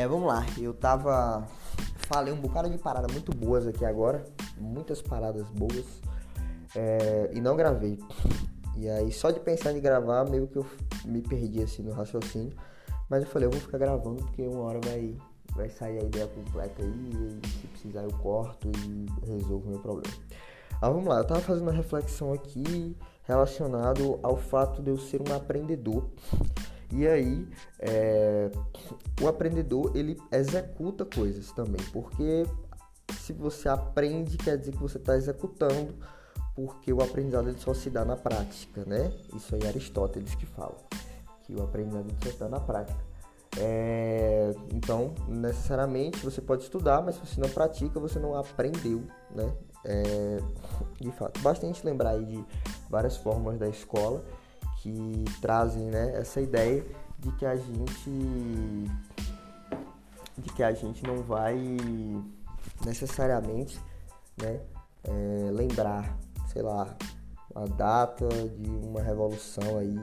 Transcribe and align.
É, 0.00 0.08
vamos 0.08 0.26
lá. 0.26 0.46
Eu 0.58 0.72
tava. 0.72 1.46
Falei 2.08 2.32
um 2.32 2.40
bocado 2.40 2.70
de 2.70 2.78
paradas 2.78 3.12
muito 3.12 3.36
boas 3.36 3.66
aqui 3.66 3.84
agora. 3.84 4.24
Muitas 4.56 5.02
paradas 5.02 5.46
boas. 5.50 5.84
É, 6.74 7.30
e 7.34 7.40
não 7.40 7.54
gravei. 7.54 7.98
E 8.78 8.88
aí, 8.88 9.12
só 9.12 9.30
de 9.30 9.38
pensar 9.38 9.72
em 9.72 9.80
gravar, 9.80 10.24
meio 10.24 10.46
que 10.46 10.56
eu 10.56 10.64
me 11.04 11.20
perdi 11.20 11.62
assim 11.62 11.82
no 11.82 11.92
raciocínio. 11.92 12.56
Mas 13.10 13.24
eu 13.24 13.28
falei, 13.28 13.46
eu 13.46 13.50
vou 13.50 13.60
ficar 13.60 13.76
gravando 13.76 14.22
porque 14.22 14.40
uma 14.40 14.62
hora 14.62 14.80
vai, 14.82 15.14
vai 15.54 15.68
sair 15.68 15.98
a 15.98 16.02
ideia 16.04 16.26
completa 16.28 16.82
aí. 16.82 17.40
E 17.44 17.46
se 17.46 17.66
precisar, 17.66 18.02
eu 18.02 18.12
corto 18.22 18.72
e 18.78 19.06
resolvo 19.30 19.66
o 19.66 19.70
meu 19.72 19.80
problema. 19.80 20.16
Ah, 20.80 20.88
vamos 20.88 21.08
lá. 21.08 21.18
Eu 21.18 21.24
tava 21.26 21.40
fazendo 21.40 21.64
uma 21.64 21.72
reflexão 21.72 22.32
aqui 22.32 22.96
relacionado 23.24 24.18
ao 24.22 24.38
fato 24.38 24.80
de 24.80 24.88
eu 24.88 24.96
ser 24.96 25.20
um 25.20 25.34
aprendedor. 25.34 26.06
E 26.92 27.06
aí, 27.06 27.46
é, 27.78 28.50
o 29.20 29.28
aprendedor 29.28 29.92
ele 29.94 30.20
executa 30.32 31.04
coisas 31.04 31.52
também, 31.52 31.80
porque 31.92 32.44
se 33.18 33.32
você 33.32 33.68
aprende, 33.68 34.36
quer 34.36 34.56
dizer 34.58 34.72
que 34.72 34.78
você 34.78 34.98
está 34.98 35.16
executando, 35.16 35.94
porque 36.54 36.92
o 36.92 37.00
aprendizado 37.00 37.48
ele 37.48 37.58
só 37.58 37.72
se 37.72 37.90
dá 37.90 38.04
na 38.04 38.16
prática, 38.16 38.84
né? 38.84 39.12
Isso 39.34 39.54
aí 39.54 39.62
é 39.62 39.68
Aristóteles 39.68 40.34
que 40.34 40.46
fala, 40.46 40.76
que 41.44 41.54
o 41.54 41.62
aprendizado 41.62 42.06
só 42.22 42.30
se 42.30 42.38
dá 42.38 42.48
na 42.48 42.60
prática. 42.60 42.98
É, 43.58 44.52
então, 44.72 45.14
necessariamente 45.28 46.24
você 46.24 46.40
pode 46.40 46.62
estudar, 46.64 47.02
mas 47.02 47.16
se 47.16 47.20
você 47.26 47.40
não 47.40 47.48
pratica, 47.48 47.98
você 48.00 48.18
não 48.18 48.34
aprendeu, 48.34 49.02
né? 49.34 49.52
É, 49.84 50.38
de 51.00 51.10
fato, 51.12 51.40
basta 51.40 51.64
a 51.64 51.68
gente 51.68 51.84
lembrar 51.84 52.10
aí 52.10 52.24
de 52.24 52.44
várias 52.88 53.16
formas 53.16 53.58
da 53.58 53.68
escola 53.68 54.22
que 54.82 55.24
trazem 55.40 55.84
né, 55.84 56.18
essa 56.18 56.40
ideia 56.40 56.84
de 57.18 57.30
que 57.32 57.44
a 57.44 57.56
gente 57.56 58.90
de 60.38 60.50
que 60.54 60.62
a 60.62 60.72
gente 60.72 61.06
não 61.06 61.22
vai 61.22 61.58
necessariamente 62.84 63.78
né, 64.40 64.60
é, 65.04 65.50
lembrar, 65.50 66.16
sei 66.50 66.62
lá, 66.62 66.96
a 67.54 67.66
data 67.66 68.26
de 68.28 68.70
uma 68.70 69.02
revolução 69.02 69.78
aí 69.78 69.94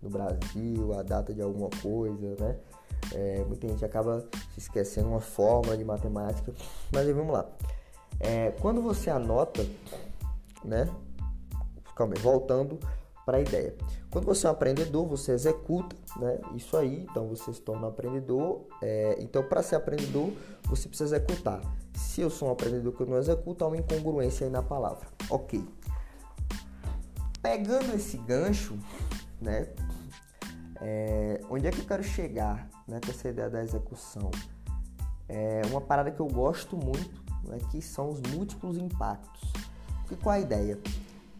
no 0.00 0.08
Brasil, 0.08 0.96
a 0.96 1.02
data 1.02 1.34
de 1.34 1.42
alguma 1.42 1.70
coisa, 1.82 2.36
né? 2.38 2.56
É, 3.12 3.44
muita 3.46 3.66
gente 3.66 3.84
acaba 3.84 4.20
se 4.52 4.60
esquecendo 4.60 5.08
uma 5.08 5.20
forma 5.20 5.76
de 5.76 5.84
matemática, 5.84 6.52
mas 6.92 7.06
aí 7.06 7.12
vamos 7.12 7.32
lá. 7.32 7.46
É, 8.20 8.52
quando 8.60 8.82
você 8.82 9.10
anota, 9.10 9.66
né? 10.64 10.88
Calma 11.96 12.14
aí, 12.14 12.22
voltando 12.22 12.78
para 13.24 13.38
a 13.38 13.40
ideia. 13.40 13.74
Quando 14.10 14.24
você 14.24 14.46
é 14.46 14.50
um 14.50 14.52
aprendedor, 14.52 15.06
você 15.06 15.32
executa, 15.32 15.94
né? 16.16 16.40
Isso 16.54 16.76
aí, 16.76 17.06
então 17.10 17.28
você 17.28 17.52
se 17.52 17.60
torna 17.60 17.86
um 17.86 17.90
aprendedor. 17.90 18.66
É, 18.82 19.16
então, 19.20 19.42
para 19.42 19.62
ser 19.62 19.76
aprendedor, 19.76 20.32
você 20.64 20.88
precisa 20.88 21.16
executar. 21.16 21.60
Se 21.94 22.20
eu 22.20 22.30
sou 22.30 22.48
um 22.48 22.52
aprendedor 22.52 22.92
que 22.92 23.02
eu 23.02 23.06
não 23.06 23.18
executo, 23.18 23.64
há 23.64 23.68
uma 23.68 23.76
incongruência 23.76 24.46
aí 24.46 24.50
na 24.52 24.62
palavra. 24.62 25.06
Ok. 25.28 25.64
Pegando 27.42 27.94
esse 27.94 28.16
gancho, 28.18 28.78
né? 29.40 29.68
É, 30.80 31.40
onde 31.50 31.66
é 31.66 31.70
que 31.70 31.80
eu 31.80 31.84
quero 31.84 32.02
chegar 32.02 32.68
né, 32.88 33.00
com 33.04 33.10
essa 33.10 33.28
ideia 33.28 33.50
da 33.50 33.62
execução? 33.62 34.30
É 35.28 35.62
uma 35.70 35.80
parada 35.80 36.10
que 36.10 36.20
eu 36.20 36.26
gosto 36.26 36.76
muito, 36.76 37.22
né, 37.44 37.58
que 37.70 37.80
são 37.80 38.08
os 38.08 38.20
múltiplos 38.32 38.76
impactos. 38.76 39.52
Porque 40.00 40.16
qual 40.16 40.34
a 40.34 40.40
ideia? 40.40 40.78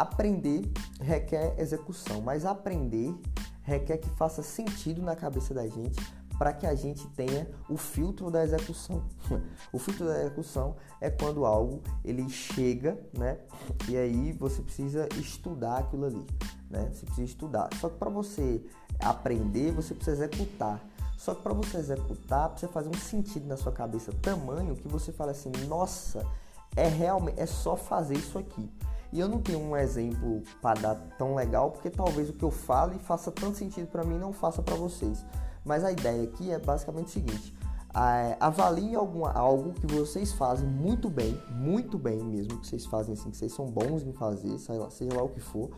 Aprender 0.01 0.63
requer 0.99 1.55
execução, 1.59 2.23
mas 2.23 2.47
aprender 2.47 3.15
requer 3.63 3.99
que 3.99 4.09
faça 4.09 4.43
sentido 4.43 5.03
na 5.03 5.15
cabeça 5.15 5.53
da 5.53 5.67
gente 5.67 6.01
para 6.39 6.55
que 6.55 6.67
a 6.67 6.75
gente 6.75 7.07
tenha 7.09 7.47
o 7.69 7.77
filtro 7.77 8.31
da 8.31 8.43
execução. 8.43 9.03
o 9.71 9.79
filtro 9.79 10.07
da 10.07 10.19
execução 10.23 10.75
é 11.03 11.11
quando 11.11 11.45
algo 11.45 11.83
ele 12.03 12.27
chega, 12.31 12.99
né? 13.13 13.41
E 13.87 13.95
aí 13.95 14.33
você 14.33 14.63
precisa 14.63 15.07
estudar 15.19 15.81
aquilo 15.81 16.07
ali, 16.07 16.27
né? 16.71 16.89
Você 16.91 17.05
precisa 17.05 17.27
estudar. 17.27 17.69
Só 17.79 17.91
que 17.91 17.99
para 17.99 18.09
você 18.09 18.65
aprender, 19.01 19.71
você 19.73 19.95
precisa 19.95 20.25
executar. 20.25 20.81
Só 21.19 21.35
que 21.35 21.43
para 21.43 21.53
você 21.53 21.77
executar, 21.77 22.49
precisa 22.49 22.73
fazer 22.73 22.89
um 22.89 22.99
sentido 22.99 23.47
na 23.47 23.59
sua 23.59 23.73
cabeça 23.73 24.11
tamanho 24.23 24.75
que 24.77 24.89
você 24.89 25.13
fala 25.13 25.33
assim: 25.33 25.53
"Nossa, 25.69 26.27
é 26.75 26.89
realmente 26.89 27.39
é 27.39 27.45
só 27.45 27.77
fazer 27.77 28.15
isso 28.15 28.39
aqui". 28.39 28.67
E 29.13 29.19
eu 29.19 29.29
não 29.29 29.41
tenho 29.41 29.61
um 29.61 29.77
exemplo 29.77 30.43
para 30.63 30.81
dar 30.81 30.95
tão 31.19 31.35
legal, 31.35 31.71
porque 31.71 31.91
talvez 31.91 32.29
o 32.29 32.33
que 32.33 32.45
eu 32.45 32.51
fale 32.51 32.99
faça 32.99 33.31
tanto 33.31 33.57
sentido 33.57 33.89
para 33.89 34.05
mim 34.05 34.19
não 34.19 34.33
faça 34.33 34.63
para 34.63 34.77
vocês. 34.77 35.25
Mas 35.65 35.85
a 35.85 35.91
ideia 35.91 36.23
aqui 36.23 36.51
é 36.51 36.59
basicamente 36.59 37.07
o 37.07 37.11
seguinte: 37.11 37.55
é, 37.95 38.37
avalie 38.39 38.95
alguma, 38.95 39.33
algo 39.33 39.73
que 39.73 39.87
vocês 39.87 40.33
fazem 40.33 40.69
muito 40.69 41.11
bem, 41.11 41.41
muito 41.51 41.99
bem 41.99 42.23
mesmo, 42.23 42.59
que 42.59 42.67
vocês 42.69 42.87
fazem 42.87 43.15
assim, 43.15 43.31
que 43.31 43.37
vocês 43.37 43.53
são 43.53 43.67
bons 43.67 44.03
em 44.03 44.13
fazer, 44.13 44.57
seja 44.59 44.81
lá, 44.81 44.91
seja 44.91 45.15
lá 45.15 45.23
o 45.23 45.29
que 45.29 45.41
for. 45.41 45.71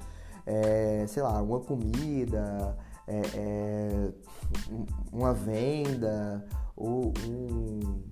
É, 0.44 1.06
sei 1.08 1.22
lá, 1.22 1.40
uma 1.40 1.60
comida, 1.60 2.76
é, 3.06 3.22
é 3.34 4.12
uma 5.12 5.32
venda, 5.32 6.44
ou 6.76 7.12
um 7.26 8.02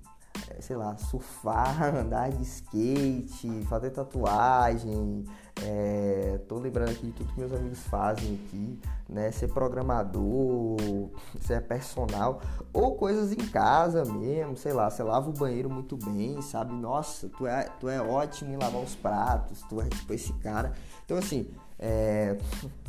sei 0.59 0.75
lá, 0.75 0.97
surfar, 0.97 1.83
andar 1.95 2.31
de 2.31 2.43
skate, 2.43 3.65
fazer 3.67 3.91
tatuagem. 3.91 5.25
É, 5.63 6.39
tô 6.47 6.57
lembrando 6.57 6.89
aqui 6.89 7.07
de 7.07 7.11
tudo 7.11 7.33
que 7.33 7.39
meus 7.39 7.53
amigos 7.53 7.79
fazem 7.81 8.35
aqui, 8.35 8.79
né? 9.07 9.31
Ser 9.31 9.49
programador, 9.49 10.77
ser 11.41 11.61
personal, 11.61 12.41
ou 12.73 12.95
coisas 12.95 13.31
em 13.31 13.47
casa 13.49 14.03
mesmo, 14.05 14.57
sei 14.57 14.73
lá, 14.73 14.89
você 14.89 15.03
lava 15.03 15.29
o 15.29 15.33
banheiro 15.33 15.69
muito 15.69 15.97
bem, 15.97 16.41
sabe? 16.41 16.73
Nossa, 16.73 17.29
tu 17.29 17.45
é, 17.45 17.63
tu 17.79 17.87
é 17.87 18.01
ótimo 18.01 18.51
em 18.51 18.57
lavar 18.57 18.81
os 18.81 18.95
pratos, 18.95 19.61
tu 19.69 19.79
é 19.81 19.87
tipo 19.87 20.13
esse 20.13 20.33
cara. 20.33 20.73
Então 21.05 21.17
assim, 21.17 21.49
é, 21.77 22.37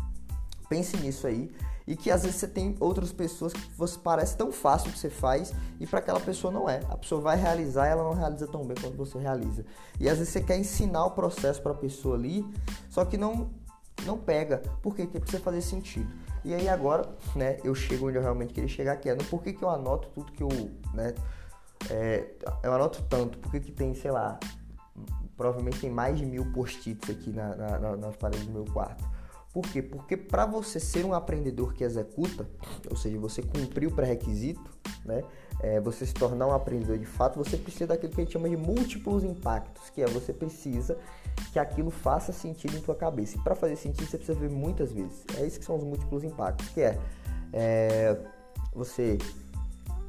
pense 0.69 0.97
nisso 0.97 1.27
aí 1.27 1.53
e 1.87 1.97
que 1.97 2.11
às 2.11 2.23
vezes 2.23 2.39
você 2.39 2.49
tem 2.49 2.77
outras 2.81 3.13
pessoas 3.13 3.53
que 3.53 3.61
você 3.77 3.99
parece 3.99 4.37
tão 4.37 4.53
fácil 4.53 4.93
que 4.93 4.99
você 4.99 5.11
faz 5.11 5.53
e 5.81 5.87
para 5.87 5.99
aquela 5.99 6.21
pessoa 6.21 6.53
não 6.53 6.69
é. 6.69 6.81
A 6.89 6.97
pessoa 6.97 7.21
vai 7.21 7.37
realizar 7.37 7.87
e 7.87 7.91
ela 7.91 8.05
não 8.05 8.15
realiza 8.15 8.47
tão 8.47 8.65
bem 8.65 8.77
quanto 8.81 8.97
você 8.97 9.19
realiza. 9.19 9.65
E 9.99 10.09
às 10.09 10.19
vezes 10.19 10.33
você 10.33 10.41
quer 10.41 10.59
ensinar 10.59 11.05
o 11.07 11.11
processo 11.11 11.61
para 11.63 11.73
a 11.73 11.77
pessoa 11.77 12.17
ali, 12.17 12.45
só 12.89 13.05
que 13.05 13.17
não 13.17 13.51
não 14.05 14.19
pega. 14.19 14.63
Por 14.83 14.95
quê? 14.97 15.05
Porque 15.05 15.21
precisa 15.21 15.43
fazer 15.43 15.61
sentido. 15.61 16.13
E 16.45 16.53
aí 16.55 16.69
agora, 16.69 17.09
né, 17.37 17.59
eu 17.63 17.75
chego 17.75 18.09
onde 18.09 18.17
eu 18.17 18.23
realmente 18.23 18.53
queria 18.53 18.69
chegar, 18.69 18.97
que 18.97 19.09
é 19.09 19.15
no 19.15 19.25
porquê 19.25 19.53
que 19.53 19.63
eu 19.63 19.71
anoto 19.71 20.09
tudo 20.09 20.33
que 20.33 20.43
eu, 20.43 20.49
né, 20.93 21.15
é, 21.89 22.33
eu 22.63 22.73
anoto 22.73 23.03
tanto, 23.09 23.39
porque 23.39 23.61
que 23.61 23.71
tem, 23.71 23.95
sei 23.95 24.11
lá, 24.11 24.41
provavelmente 25.37 25.81
tem 25.81 25.91
mais 25.91 26.19
de 26.19 26.27
mil 26.27 26.45
post-its 26.53 27.09
aqui 27.09 27.31
na, 27.31 27.55
na, 27.55 27.79
na, 27.79 27.97
nas 27.97 28.17
paredes 28.17 28.47
do 28.47 28.53
meu 28.53 28.65
quarto. 28.65 29.05
Por 29.53 29.63
quê? 29.65 29.83
Porque 29.83 30.17
para 30.17 30.47
você 30.47 30.81
ser 30.81 31.05
um 31.05 31.13
aprendedor 31.13 31.75
que 31.75 31.85
executa, 31.85 32.49
ou 32.91 32.97
seja, 32.97 33.19
você 33.19 33.43
cumprir 33.43 33.87
o 33.87 33.91
pré-requisito, 33.93 34.71
né? 35.05 35.23
É, 35.61 35.79
você 35.79 36.07
se 36.07 36.15
tornar 36.15 36.47
um 36.47 36.53
aprendedor 36.53 36.99
de 36.99 37.05
fato, 37.05 37.37
você 37.37 37.57
precisa 37.57 37.89
daquilo 37.89 38.13
que 38.13 38.21
a 38.21 38.25
gente 38.25 38.33
chama 38.33 38.49
de 38.49 38.57
múltiplos 38.57 39.23
impactos, 39.23 39.91
que 39.91 40.01
é 40.01 40.07
você 40.07 40.33
precisa 40.33 40.97
que 41.53 41.59
aquilo 41.59 41.91
faça 41.91 42.33
sentido 42.33 42.77
em 42.77 42.81
tua 42.81 42.95
cabeça. 42.95 43.37
E 43.37 43.41
para 43.41 43.55
fazer 43.55 43.77
sentido, 43.77 44.09
você 44.09 44.17
precisa 44.17 44.39
ver 44.39 44.51
muitas 44.51 44.91
vezes. 44.91 45.23
É 45.39 45.47
isso 45.47 45.59
que 45.59 45.65
são 45.67 45.77
os 45.77 45.85
múltiplos 45.85 46.25
impactos, 46.25 46.69
que 46.71 46.81
é, 46.81 46.99
é 47.53 48.19
você 48.75 49.19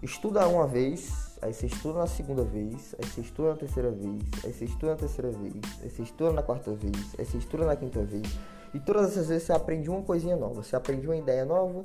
estuda 0.02 0.48
uma 0.48 0.66
vez, 0.66 1.38
aí 1.42 1.54
você 1.54 1.66
estuda 1.66 2.00
na 2.00 2.08
segunda 2.08 2.44
vez, 2.44 2.96
aí 2.98 3.06
você 3.06 3.22
estuda 3.22 3.50
na 3.50 3.56
terceira 3.58 3.92
vez, 3.92 4.22
aí 4.44 4.54
você 4.54 4.66
estuda 4.66 4.92
na 4.94 4.98
terceira 4.98 5.32
vez, 5.32 5.54
aí 5.82 5.90
você 5.90 6.02
estuda 6.02 6.32
na 6.32 6.42
quarta 6.42 6.72
vez, 6.72 7.16
aí 7.18 7.26
você 7.26 7.38
estuda 7.38 7.66
na 7.66 7.76
quinta 7.76 8.02
vez 8.04 8.24
e 8.74 8.80
todas 8.80 9.12
essas 9.12 9.28
vezes 9.28 9.44
você 9.44 9.54
aprende 9.54 9.90
uma 9.90 10.02
coisinha 10.02 10.36
nova, 10.36 10.64
você 10.64 10.76
aprende 10.76 11.06
uma 11.06 11.16
ideia 11.16 11.46
nova 11.46 11.84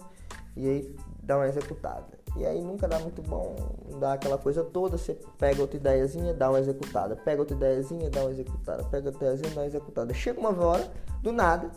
e 0.56 0.68
aí 0.68 0.96
dá 1.22 1.36
uma 1.36 1.46
executada. 1.46 2.18
E 2.36 2.46
aí 2.46 2.60
nunca 2.62 2.86
dá 2.86 2.98
muito 2.98 3.20
bom, 3.22 3.56
dá 3.98 4.14
aquela 4.14 4.38
coisa 4.38 4.62
toda, 4.62 4.96
você 4.96 5.18
pega 5.38 5.60
outra 5.60 5.76
ideiazinha, 5.76 6.32
dá 6.32 6.48
uma 6.48 6.60
executada, 6.60 7.16
pega 7.16 7.42
outra 7.42 7.56
ideiazinha, 7.56 8.08
dá 8.10 8.20
uma 8.22 8.30
executada, 8.30 8.84
pega 8.84 9.08
outra 9.08 9.24
ideiazinha, 9.24 9.54
dá 9.54 9.60
uma 9.60 9.66
executada. 9.66 10.14
Chega 10.14 10.40
uma 10.40 10.64
hora, 10.64 10.90
do 11.22 11.32
nada, 11.32 11.70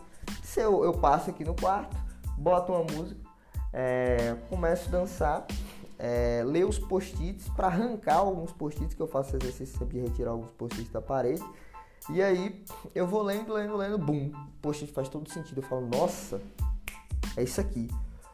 se 0.43 0.61
eu, 0.61 0.83
eu 0.83 0.93
passo 0.93 1.29
aqui 1.29 1.43
no 1.43 1.55
quarto, 1.55 1.95
boto 2.37 2.71
uma 2.71 2.83
música, 2.83 3.19
é, 3.73 4.35
começo 4.49 4.87
a 4.87 4.91
dançar, 4.91 5.45
é, 5.97 6.43
ler 6.45 6.65
os 6.65 6.79
post-its 6.79 7.47
para 7.49 7.67
arrancar 7.67 8.17
alguns 8.17 8.51
post-its 8.51 8.93
que 8.93 9.01
eu 9.01 9.07
faço 9.07 9.35
exercício 9.35 9.77
sempre 9.77 9.99
de 9.99 10.07
retirar 10.07 10.31
alguns 10.31 10.51
post-its 10.51 10.91
da 10.91 11.01
parede 11.01 11.43
e 12.09 12.21
aí 12.21 12.63
eu 12.95 13.05
vou 13.07 13.21
lendo, 13.21 13.53
lendo, 13.53 13.77
lendo, 13.77 13.97
bum. 13.97 14.31
Poxa, 14.61 14.87
faz 14.87 15.07
todo 15.07 15.29
sentido. 15.31 15.59
Eu 15.59 15.67
falo, 15.67 15.87
nossa, 15.87 16.41
é 17.37 17.43
isso 17.43 17.61
aqui. 17.61 17.87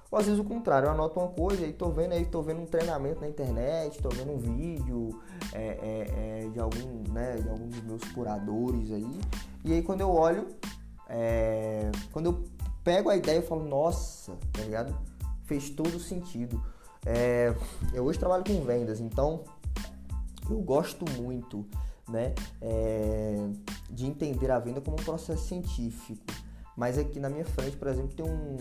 Ou 0.09 0.17
às 0.17 0.25
vezes 0.25 0.39
o 0.39 0.43
contrário, 0.43 0.87
eu 0.87 0.91
anoto 0.91 1.19
uma 1.19 1.27
coisa 1.27 1.65
e 1.65 1.73
tô 1.73 1.89
vendo 1.89 2.13
aí, 2.13 2.25
tô 2.25 2.41
vendo 2.41 2.61
um 2.61 2.65
treinamento 2.65 3.19
na 3.19 3.27
internet, 3.27 4.01
tô 4.01 4.07
vendo 4.09 4.31
um 4.31 4.37
vídeo 4.37 5.21
é, 5.51 5.63
é, 5.63 6.45
é, 6.45 6.49
de 6.49 6.59
algum, 6.59 7.11
né, 7.11 7.35
de 7.35 7.49
algum 7.49 7.67
dos 7.67 7.81
meus 7.81 8.03
curadores 8.13 8.91
aí. 8.91 9.19
E 9.65 9.73
aí 9.73 9.81
quando 9.81 10.01
eu 10.01 10.09
olho, 10.09 10.47
é, 11.09 11.91
quando 12.13 12.27
eu 12.27 12.43
pego 12.85 13.09
a 13.09 13.17
ideia, 13.17 13.37
eu 13.37 13.43
falo, 13.43 13.65
nossa, 13.65 14.37
tá 14.53 14.61
ligado? 14.61 14.97
Fez 15.43 15.69
todo 15.69 15.99
sentido. 15.99 16.63
É, 17.05 17.53
eu 17.93 18.05
hoje 18.05 18.17
trabalho 18.17 18.45
com 18.45 18.61
vendas, 18.61 19.01
então 19.01 19.43
eu 20.49 20.59
gosto 20.59 21.05
muito 21.21 21.65
né, 22.07 22.33
é, 22.62 23.36
de 23.89 24.06
entender 24.06 24.50
a 24.51 24.59
venda 24.59 24.81
como 24.81 24.98
um 25.00 25.04
processo 25.04 25.45
científico. 25.45 26.24
Mas 26.75 26.98
aqui 26.98 27.19
na 27.19 27.30
minha 27.30 27.45
frente, 27.45 27.75
por 27.75 27.88
exemplo, 27.88 28.13
tem 28.15 28.25
um, 28.25 28.57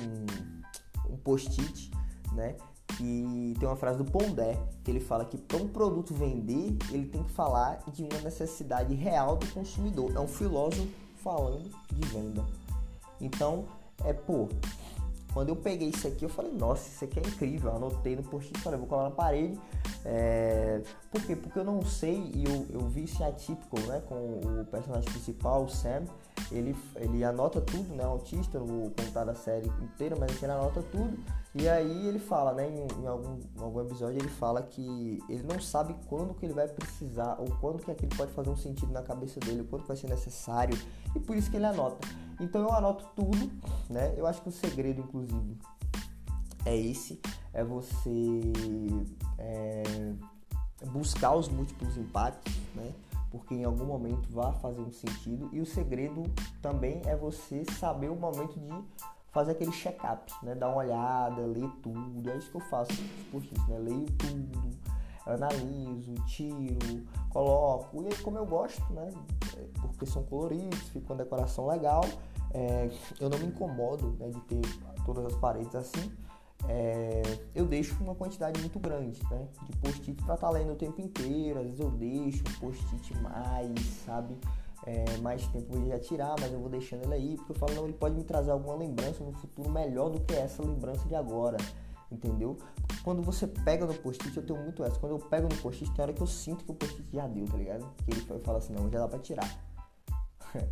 um 1.10 1.16
post-it, 1.18 1.90
né, 2.32 2.56
que 2.96 3.54
tem 3.58 3.68
uma 3.68 3.76
frase 3.76 3.98
do 3.98 4.04
Pondé, 4.04 4.58
que 4.82 4.90
ele 4.90 5.00
fala 5.00 5.24
que 5.24 5.36
para 5.36 5.58
um 5.58 5.68
produto 5.68 6.14
vender, 6.14 6.76
ele 6.90 7.06
tem 7.06 7.22
que 7.22 7.32
falar 7.32 7.82
de 7.92 8.02
uma 8.02 8.20
necessidade 8.22 8.94
real 8.94 9.36
do 9.36 9.46
consumidor. 9.48 10.12
É 10.14 10.20
um 10.20 10.28
filósofo 10.28 10.88
falando 11.16 11.70
de 11.92 12.08
venda. 12.08 12.44
Então, 13.20 13.66
é, 14.04 14.12
pô, 14.12 14.48
quando 15.36 15.50
eu 15.50 15.56
peguei 15.56 15.90
isso 15.90 16.08
aqui, 16.08 16.24
eu 16.24 16.30
falei, 16.30 16.50
nossa, 16.50 16.88
isso 16.88 17.04
aqui 17.04 17.20
é 17.20 17.22
incrível. 17.22 17.68
Eu 17.68 17.76
anotei 17.76 18.16
no 18.16 18.22
post-it, 18.22 18.58
falei, 18.60 18.78
vou 18.78 18.88
colar 18.88 19.02
na 19.02 19.10
parede. 19.10 19.60
É... 20.02 20.80
Por 21.10 21.20
quê? 21.26 21.36
Porque 21.36 21.58
eu 21.58 21.64
não 21.64 21.84
sei, 21.84 22.32
e 22.34 22.42
eu, 22.46 22.66
eu 22.70 22.88
vi 22.88 23.04
isso 23.04 23.22
em 23.22 23.26
Atípico, 23.26 23.78
né? 23.80 24.02
Com 24.08 24.14
o 24.14 24.64
personagem 24.64 25.04
principal, 25.10 25.64
o 25.64 25.68
Sam. 25.68 26.04
Ele, 26.50 26.74
ele 26.94 27.22
anota 27.22 27.60
tudo, 27.60 27.94
né? 27.94 28.02
autista, 28.02 28.58
não 28.58 28.66
vou 28.66 28.90
contar 28.92 29.28
a 29.28 29.34
série 29.34 29.66
inteira, 29.82 30.16
mas 30.18 30.42
ele 30.42 30.52
anota 30.52 30.82
tudo. 30.90 31.18
E 31.54 31.68
aí 31.68 32.08
ele 32.08 32.18
fala, 32.18 32.54
né? 32.54 32.70
Em, 32.70 33.02
em, 33.02 33.06
algum, 33.06 33.34
em 33.34 33.62
algum 33.62 33.82
episódio 33.82 34.18
ele 34.18 34.30
fala 34.30 34.62
que 34.62 35.22
ele 35.28 35.42
não 35.42 35.60
sabe 35.60 35.94
quando 36.06 36.32
que 36.32 36.46
ele 36.46 36.54
vai 36.54 36.66
precisar, 36.66 37.36
ou 37.38 37.48
quando 37.60 37.82
que 37.82 37.90
aquilo 37.90 38.16
pode 38.16 38.32
fazer 38.32 38.48
um 38.48 38.56
sentido 38.56 38.90
na 38.90 39.02
cabeça 39.02 39.38
dele, 39.40 39.60
ou 39.60 39.66
quando 39.66 39.86
vai 39.86 39.98
ser 39.98 40.08
necessário. 40.08 40.78
E 41.14 41.20
por 41.20 41.36
isso 41.36 41.50
que 41.50 41.58
ele 41.58 41.66
anota. 41.66 42.08
Então 42.40 42.62
eu 42.62 42.72
anoto 42.72 43.06
tudo, 43.14 43.50
né? 43.88 44.14
Eu 44.16 44.26
acho 44.26 44.42
que 44.42 44.48
o 44.48 44.52
segredo, 44.52 45.00
inclusive, 45.00 45.56
é 46.64 46.76
esse, 46.76 47.20
é 47.52 47.64
você 47.64 48.40
é, 49.38 49.82
buscar 50.88 51.34
os 51.34 51.48
múltiplos 51.48 51.96
impactos, 51.96 52.54
né? 52.74 52.92
Porque 53.30 53.54
em 53.54 53.64
algum 53.64 53.86
momento 53.86 54.28
vai 54.30 54.52
fazer 54.60 54.80
um 54.80 54.92
sentido. 54.92 55.48
E 55.52 55.60
o 55.60 55.66
segredo 55.66 56.22
também 56.60 57.02
é 57.06 57.16
você 57.16 57.64
saber 57.64 58.10
o 58.10 58.16
momento 58.16 58.58
de 58.58 58.68
fazer 59.30 59.52
aquele 59.52 59.72
check-up, 59.72 60.32
né? 60.42 60.54
Dar 60.54 60.68
uma 60.68 60.78
olhada, 60.78 61.42
ler 61.42 61.70
tudo. 61.82 62.30
É 62.30 62.36
isso 62.36 62.50
que 62.50 62.56
eu 62.56 62.62
faço 62.62 62.92
por 63.30 63.42
isso, 63.42 63.68
né? 63.68 63.78
Leio 63.78 64.06
tudo, 64.12 64.70
analiso, 65.26 66.14
tiro, 66.26 67.06
coloco. 67.36 68.02
E 68.02 68.06
aí, 68.06 68.16
como 68.22 68.38
eu 68.38 68.46
gosto, 68.46 68.82
né? 68.92 69.10
Porque 69.82 70.06
são 70.06 70.22
coloridos, 70.24 70.78
fica 70.88 71.12
uma 71.12 71.16
decoração 71.16 71.66
legal. 71.66 72.02
É, 72.52 72.90
eu 73.20 73.28
não 73.28 73.38
me 73.38 73.46
incomodo 73.46 74.16
né, 74.18 74.30
de 74.30 74.40
ter 74.42 74.62
todas 75.04 75.26
as 75.26 75.36
paredes 75.36 75.74
assim. 75.74 76.10
É, 76.68 77.22
eu 77.54 77.66
deixo 77.66 78.02
uma 78.02 78.14
quantidade 78.14 78.58
muito 78.60 78.78
grande 78.78 79.22
né, 79.30 79.46
de 79.64 79.76
post-it 79.76 80.14
para 80.24 80.34
estar 80.34 80.46
tá 80.46 80.50
lendo 80.50 80.72
o 80.72 80.76
tempo 80.76 81.00
inteiro. 81.00 81.58
Às 81.60 81.66
vezes 81.66 81.80
eu 81.80 81.90
deixo 81.90 82.42
um 82.48 82.60
post-it 82.60 83.14
mais, 83.18 83.80
sabe? 84.06 84.36
É, 84.86 85.16
mais 85.18 85.46
tempo 85.48 85.74
eu 85.74 85.86
ia 85.86 85.98
tirar, 85.98 86.34
mas 86.40 86.52
eu 86.52 86.60
vou 86.60 86.68
deixando 86.68 87.04
ele 87.04 87.14
aí, 87.14 87.36
porque 87.36 87.52
eu 87.52 87.56
falo, 87.56 87.74
não, 87.74 87.84
ele 87.84 87.92
pode 87.92 88.14
me 88.14 88.22
trazer 88.22 88.52
alguma 88.52 88.76
lembrança 88.76 89.24
no 89.24 89.32
futuro 89.32 89.68
melhor 89.68 90.10
do 90.10 90.20
que 90.20 90.34
essa 90.34 90.62
lembrança 90.62 91.06
de 91.08 91.14
agora 91.14 91.56
entendeu? 92.10 92.56
Quando 93.02 93.22
você 93.22 93.46
pega 93.46 93.86
no 93.86 93.94
post-it, 93.94 94.36
eu 94.36 94.44
tenho 94.44 94.60
muito 94.62 94.82
essa. 94.84 94.98
Quando 94.98 95.12
eu 95.12 95.18
pego 95.18 95.48
no 95.48 95.56
post-it, 95.60 95.92
tem 95.94 96.02
hora 96.02 96.12
que 96.12 96.22
eu 96.22 96.26
sinto 96.26 96.64
que 96.64 96.70
o 96.70 96.74
post-it 96.74 97.08
já 97.12 97.26
deu, 97.26 97.44
tá 97.46 97.56
ligado? 97.56 97.86
Que 98.04 98.10
ele 98.10 98.40
fala 98.40 98.58
assim, 98.58 98.72
não, 98.72 98.90
já 98.90 98.98
dá 98.98 99.08
pra 99.08 99.18
tirar. 99.18 99.48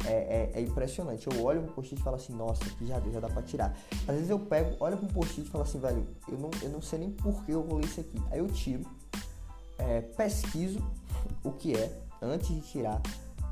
É, 0.06 0.12
é, 0.12 0.50
é, 0.54 0.60
impressionante. 0.62 1.26
Eu 1.26 1.44
olho 1.44 1.62
pro 1.64 1.75
post-it 1.75 2.00
e 2.00 2.02
falo 2.02 2.16
assim, 2.16 2.32
nossa, 2.32 2.64
aqui 2.64 2.86
já 2.86 2.98
deu, 3.00 3.12
já 3.12 3.20
dá 3.20 3.28
pra 3.28 3.42
tirar. 3.42 3.76
Às 4.08 4.14
vezes 4.14 4.31
eu 4.31 4.38
pego, 4.38 4.75
olho 4.81 4.96
pro 4.96 5.08
post-it 5.08 5.46
e 5.46 5.50
falo 5.50 5.64
assim, 5.64 5.78
velho, 5.78 6.06
eu 6.26 6.38
não, 6.38 6.50
eu 6.62 6.70
não 6.70 6.81
sei 6.81 7.00
nem 7.00 7.10
por 7.10 7.44
que 7.44 7.52
eu 7.52 7.62
vou 7.62 7.78
ler 7.78 7.84
isso 7.84 8.00
aqui. 8.00 8.16
Aí 8.31 8.38
eu 8.38 8.46
tiro, 8.48 8.82
é, 9.76 10.00
pesquiso 10.00 10.81
o 11.44 11.52
que 11.52 11.76
é 11.76 12.00
antes 12.22 12.48
de 12.48 12.62
tirar. 12.62 13.02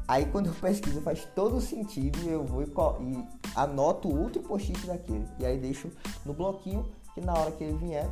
Aí 0.08 0.24
quando 0.26 0.46
eu 0.46 0.54
pesquiso 0.54 1.00
faz 1.02 1.24
todo 1.34 1.60
sentido, 1.60 2.18
eu 2.28 2.44
vou 2.44 2.62
e, 2.62 2.66
e 2.66 3.28
anoto 3.54 4.08
outro 4.08 4.42
post-it 4.42 4.86
daquele. 4.86 5.26
E 5.38 5.44
aí 5.44 5.58
deixo 5.58 5.90
no 6.24 6.32
bloquinho 6.32 6.84
que 7.14 7.20
na 7.20 7.34
hora 7.34 7.50
que 7.52 7.64
ele 7.64 7.76
vier, 7.76 8.08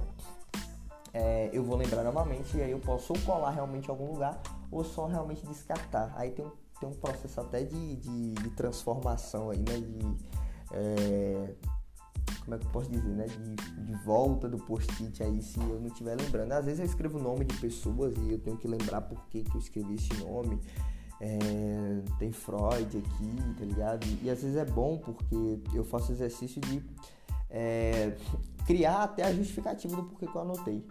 é, 1.12 1.50
eu 1.52 1.64
vou 1.64 1.76
lembrar 1.76 2.02
novamente 2.05 2.56
e 2.56 2.62
aí 2.62 2.70
eu 2.70 2.79
posso 2.79 3.12
ou 3.12 3.19
colar 3.20 3.50
realmente 3.50 3.88
em 3.88 3.91
algum 3.91 4.12
lugar 4.12 4.41
ou 4.70 4.85
só 4.85 5.06
realmente 5.06 5.44
descartar. 5.47 6.12
Aí 6.17 6.31
tem 6.31 6.44
um, 6.44 6.50
tem 6.79 6.88
um 6.88 6.94
processo 6.94 7.41
até 7.41 7.62
de, 7.62 7.97
de, 7.97 8.32
de 8.32 8.50
transformação 8.50 9.50
aí, 9.50 9.58
né? 9.58 9.79
De, 9.79 10.17
é, 10.73 11.55
como 12.44 12.55
é 12.55 12.58
que 12.58 12.67
eu 12.67 12.70
posso 12.70 12.91
dizer, 12.91 13.08
né? 13.08 13.26
De, 13.26 13.85
de 13.85 13.94
volta 14.05 14.49
do 14.49 14.58
post-it 14.58 15.23
aí, 15.23 15.43
se 15.43 15.58
eu 15.58 15.81
não 15.81 15.88
estiver 15.88 16.17
lembrando. 16.17 16.53
Às 16.53 16.64
vezes 16.64 16.81
eu 16.81 16.87
escrevo 16.87 17.19
o 17.19 17.23
nome 17.23 17.44
de 17.44 17.56
pessoas 17.56 18.14
e 18.17 18.32
eu 18.32 18.38
tenho 18.38 18.56
que 18.56 18.69
lembrar 18.69 19.00
por 19.00 19.25
que, 19.26 19.43
que 19.43 19.56
eu 19.56 19.61
escrevi 19.61 19.94
esse 19.94 20.14
nome. 20.23 20.61
É, 21.20 22.03
tem 22.19 22.32
Freud 22.32 22.96
aqui, 22.96 23.55
tá 23.58 23.64
ligado? 23.64 24.06
E 24.23 24.31
às 24.31 24.41
vezes 24.41 24.56
é 24.56 24.64
bom 24.64 24.96
porque 24.96 25.61
eu 25.75 25.85
faço 25.85 26.12
exercício 26.12 26.62
de 26.62 26.82
é, 27.50 28.17
criar 28.70 29.02
até 29.02 29.25
a 29.25 29.32
justificativa 29.32 29.96
do 29.96 30.05
porquê 30.05 30.28
que 30.28 30.37
eu 30.37 30.40
anotei. 30.40 30.87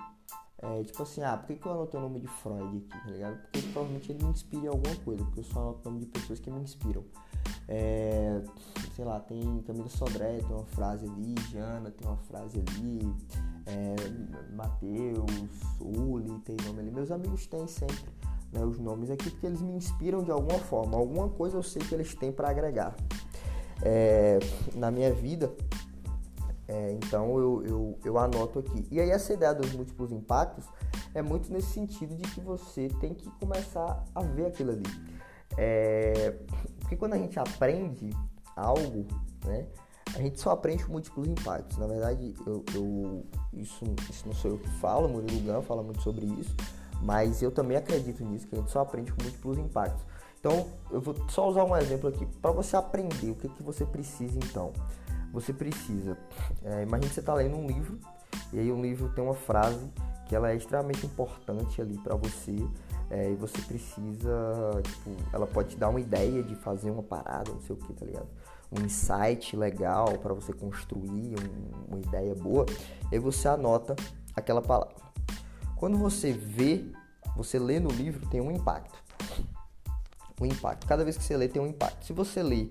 É, 0.61 0.83
tipo 0.83 1.01
assim, 1.01 1.23
ah, 1.23 1.37
por 1.37 1.47
que, 1.47 1.55
que 1.55 1.65
eu 1.65 1.71
anotei 1.71 1.97
o 1.97 2.03
nome 2.03 2.19
de 2.19 2.27
Freud 2.27 2.77
aqui, 2.77 3.05
tá 3.05 3.09
ligado? 3.09 3.41
Porque 3.43 3.61
provavelmente 3.69 4.11
ele 4.11 4.21
me 4.25 4.31
inspira 4.31 4.65
em 4.65 4.67
alguma 4.67 4.95
coisa, 4.97 5.23
porque 5.23 5.39
eu 5.39 5.43
só 5.45 5.61
anoto 5.61 5.87
o 5.87 5.91
nome 5.91 6.03
de 6.03 6.11
pessoas 6.11 6.41
que 6.41 6.51
me 6.51 6.59
inspiram. 6.59 7.05
É, 7.69 8.41
sei 8.93 9.05
lá, 9.05 9.21
tem 9.21 9.63
Camila 9.65 9.87
Sodré, 9.87 10.39
tem 10.39 10.51
uma 10.51 10.65
frase 10.65 11.05
ali, 11.05 11.35
Jana 11.49 11.89
tem 11.89 12.05
uma 12.05 12.17
frase 12.17 12.59
ali, 12.59 13.15
é, 13.65 13.95
Matheus, 14.53 15.31
Uli 15.79 16.37
tem 16.39 16.57
nome 16.65 16.81
ali. 16.81 16.91
Meus 16.91 17.11
amigos 17.11 17.47
têm 17.47 17.65
sempre 17.65 18.09
né, 18.51 18.65
os 18.65 18.77
nomes 18.77 19.09
aqui 19.09 19.29
porque 19.29 19.45
eles 19.45 19.61
me 19.61 19.71
inspiram 19.71 20.21
de 20.21 20.31
alguma 20.31 20.59
forma. 20.59 20.97
Alguma 20.97 21.29
coisa 21.29 21.55
eu 21.55 21.63
sei 21.63 21.81
que 21.81 21.95
eles 21.95 22.13
têm 22.13 22.33
para 22.33 22.49
agregar. 22.49 22.93
É, 23.81 24.39
na 24.75 24.91
minha 24.91 25.13
vida, 25.13 25.55
é, 26.69 26.91
então 26.91 27.39
eu, 27.39 27.63
eu, 27.65 27.99
eu 28.05 28.17
anoto 28.19 28.59
aqui. 28.59 28.87
E 28.91 29.01
aí 29.01 29.09
essa 29.09 29.33
ideia 29.33 29.55
dos 29.55 29.73
múltiplos 29.73 30.11
impactos 30.11 30.65
é 31.15 31.21
muito 31.21 31.51
nesse 31.51 31.69
sentido 31.69 32.15
de 32.15 32.21
que 32.29 32.39
você 32.39 32.89
tem 33.01 33.11
que 33.15 33.27
começar 33.39 34.05
a 34.13 34.21
ver 34.21 34.45
aquilo 34.45 34.73
ali. 34.73 34.83
É, 35.57 36.37
porque 36.79 36.95
quando 36.95 37.13
a 37.13 37.17
gente 37.17 37.39
aprende 37.39 38.11
algo, 38.55 39.07
né, 39.43 39.65
a 40.13 40.19
gente 40.21 40.39
só 40.39 40.51
aprende 40.51 40.85
com 40.85 40.91
múltiplos 40.91 41.27
impactos. 41.27 41.75
Na 41.79 41.87
verdade, 41.87 42.35
eu, 42.45 42.63
eu 42.75 43.25
isso, 43.51 43.83
isso 44.07 44.27
não 44.27 44.35
sou 44.35 44.51
eu 44.51 44.59
que 44.59 44.69
falo, 44.79 45.07
o 45.07 45.09
Murilo 45.09 45.41
Gun 45.41 45.63
fala 45.63 45.81
muito 45.81 46.03
sobre 46.03 46.27
isso, 46.27 46.55
mas 47.01 47.41
eu 47.41 47.49
também 47.49 47.77
acredito 47.77 48.23
nisso, 48.23 48.45
que 48.45 48.55
a 48.55 48.59
gente 48.59 48.69
só 48.69 48.81
aprende 48.81 49.11
com 49.11 49.23
múltiplos 49.23 49.57
impactos. 49.57 50.05
Então, 50.39 50.67
eu 50.91 51.01
vou 51.01 51.15
só 51.29 51.49
usar 51.49 51.63
um 51.63 51.75
exemplo 51.75 52.09
aqui 52.09 52.27
para 52.39 52.51
você 52.51 52.77
aprender 52.77 53.31
o 53.31 53.35
que, 53.35 53.49
que 53.49 53.63
você 53.63 53.85
precisa 53.85 54.37
então 54.37 54.71
você 55.31 55.53
precisa. 55.53 56.17
É, 56.63 56.83
imagine 56.83 57.09
que 57.09 57.13
você 57.13 57.19
está 57.19 57.33
lendo 57.33 57.55
um 57.57 57.67
livro 57.67 57.99
e 58.51 58.59
aí 58.59 58.71
um 58.71 58.81
livro 58.81 59.09
tem 59.09 59.23
uma 59.23 59.35
frase 59.35 59.89
que 60.27 60.35
ela 60.35 60.51
é 60.51 60.55
extremamente 60.55 61.05
importante 61.05 61.81
ali 61.81 61.97
para 61.97 62.15
você 62.15 62.55
é, 63.09 63.31
e 63.31 63.35
você 63.35 63.59
precisa, 63.61 64.81
tipo, 64.83 65.09
ela 65.33 65.47
pode 65.47 65.69
te 65.69 65.77
dar 65.77 65.89
uma 65.89 65.99
ideia 65.99 66.43
de 66.43 66.55
fazer 66.55 66.91
uma 66.91 67.01
parada, 67.01 67.51
não 67.51 67.61
sei 67.61 67.75
o 67.75 67.79
que, 67.79 67.93
tá 67.93 68.05
ligado? 68.05 68.27
Um 68.71 68.85
insight 68.85 69.55
legal 69.55 70.17
para 70.19 70.31
você 70.33 70.53
construir 70.53 71.35
um, 71.39 71.87
uma 71.87 71.99
ideia 71.99 72.35
boa. 72.35 72.67
E 73.11 73.15
aí 73.15 73.19
você 73.19 73.47
anota 73.47 73.95
aquela 74.35 74.61
palavra. 74.61 74.95
Quando 75.75 75.97
você 75.97 76.31
vê, 76.31 76.85
você 77.35 77.57
lê 77.57 77.79
no 77.79 77.89
livro, 77.89 78.27
tem 78.29 78.39
um 78.39 78.51
impacto. 78.51 79.03
Um 80.39 80.45
impacto. 80.45 80.85
Cada 80.85 81.03
vez 81.03 81.17
que 81.17 81.23
você 81.23 81.35
lê, 81.35 81.47
tem 81.47 81.59
um 81.59 81.67
impacto. 81.67 82.05
Se 82.05 82.13
você 82.13 82.43
lê, 82.43 82.69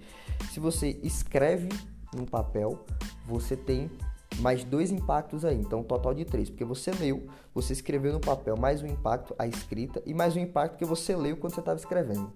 se 0.53 0.61
você 0.61 1.01
escreve 1.03 1.69
no 2.15 2.27
papel, 2.27 2.85
você 3.27 3.57
tem 3.57 3.91
mais 4.39 4.65
dois 4.65 4.91
impactos 4.91 5.45
aí, 5.45 5.57
então 5.59 5.81
um 5.81 5.85
total 5.85 6.15
de 6.15 6.25
três, 6.25 6.49
porque 6.49 6.65
você 6.65 6.91
leu, 6.93 7.27
você 7.55 7.73
escreveu 7.73 8.13
no 8.13 8.21
papel 8.21 8.57
mais 8.57 8.83
um 8.83 8.87
impacto, 8.87 9.35
a 9.39 9.47
escrita, 9.47 10.03
e 10.07 10.15
mais 10.15 10.37
um 10.37 10.41
impacto 10.41 10.77
que 10.77 10.85
você 10.85 11.17
leu 11.17 11.37
quando 11.37 11.55
você 11.55 11.61
estava 11.61 11.79
escrevendo, 11.79 12.33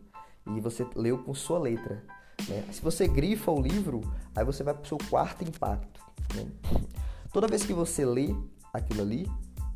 e 0.46 0.60
você 0.60 0.86
leu 0.96 1.18
com 1.18 1.34
sua 1.34 1.58
letra. 1.58 2.02
Né? 2.48 2.64
Se 2.72 2.82
você 2.82 3.06
grifa 3.06 3.50
o 3.50 3.60
livro, 3.60 4.00
aí 4.34 4.44
você 4.44 4.62
vai 4.62 4.74
para 4.74 4.82
o 4.82 4.86
seu 4.86 4.98
quarto 5.08 5.44
impacto. 5.44 6.00
Né? 6.34 6.46
Toda 7.32 7.46
vez 7.46 7.64
que 7.64 7.72
você 7.72 8.04
lê 8.04 8.34
aquilo 8.72 9.02
ali, 9.02 9.30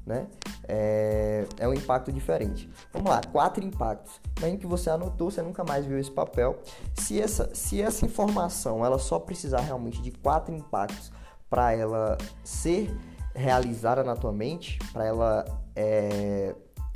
né? 0.06 0.28
É, 0.68 1.44
é 1.58 1.68
um 1.68 1.74
impacto 1.74 2.12
diferente. 2.12 2.70
Vamos 2.92 3.10
lá, 3.10 3.20
quatro 3.32 3.64
impactos. 3.64 4.20
Imagina 4.38 4.58
que 4.58 4.66
você 4.66 4.88
anotou, 4.88 5.30
você 5.30 5.42
nunca 5.42 5.64
mais 5.64 5.84
viu 5.84 5.98
esse 5.98 6.10
papel. 6.10 6.60
Se 6.94 7.20
essa, 7.20 7.52
se 7.54 7.82
essa 7.82 8.06
informação 8.06 8.84
ela 8.84 8.98
só 8.98 9.18
precisar 9.18 9.60
realmente 9.60 10.00
de 10.00 10.12
quatro 10.12 10.54
impactos 10.54 11.10
para 11.50 11.72
ela 11.72 12.16
ser 12.44 12.96
realizada 13.34 14.04
na 14.04 14.14
tua 14.14 14.32
mente, 14.32 14.78
para 14.92 15.04
ela 15.04 15.44
é, 15.74 16.54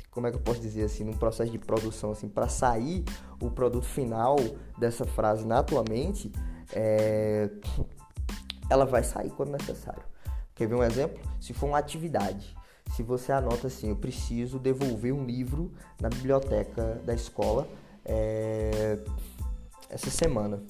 como 0.09 0.27
é 0.27 0.31
que 0.31 0.37
eu 0.37 0.41
posso 0.41 0.59
dizer 0.59 0.83
assim, 0.83 1.03
num 1.03 1.13
processo 1.13 1.51
de 1.51 1.59
produção 1.59 2.11
assim, 2.11 2.27
para 2.27 2.47
sair 2.47 3.03
o 3.41 3.51
produto 3.51 3.85
final 3.85 4.35
dessa 4.77 5.05
frase 5.05 5.45
na 5.45 5.61
tua 5.63 5.83
mente, 5.87 6.31
é, 6.73 7.49
ela 8.69 8.85
vai 8.85 9.03
sair 9.03 9.29
quando 9.31 9.51
necessário. 9.51 10.03
Quer 10.55 10.67
ver 10.67 10.75
um 10.75 10.83
exemplo? 10.83 11.19
Se 11.39 11.53
for 11.53 11.67
uma 11.67 11.77
atividade, 11.77 12.55
se 12.95 13.03
você 13.03 13.31
anota 13.31 13.67
assim, 13.67 13.89
eu 13.89 13.95
preciso 13.95 14.59
devolver 14.59 15.13
um 15.13 15.25
livro 15.25 15.71
na 15.99 16.09
biblioteca 16.09 17.01
da 17.05 17.13
escola 17.13 17.67
é, 18.05 18.97
essa 19.89 20.09
semana. 20.09 20.61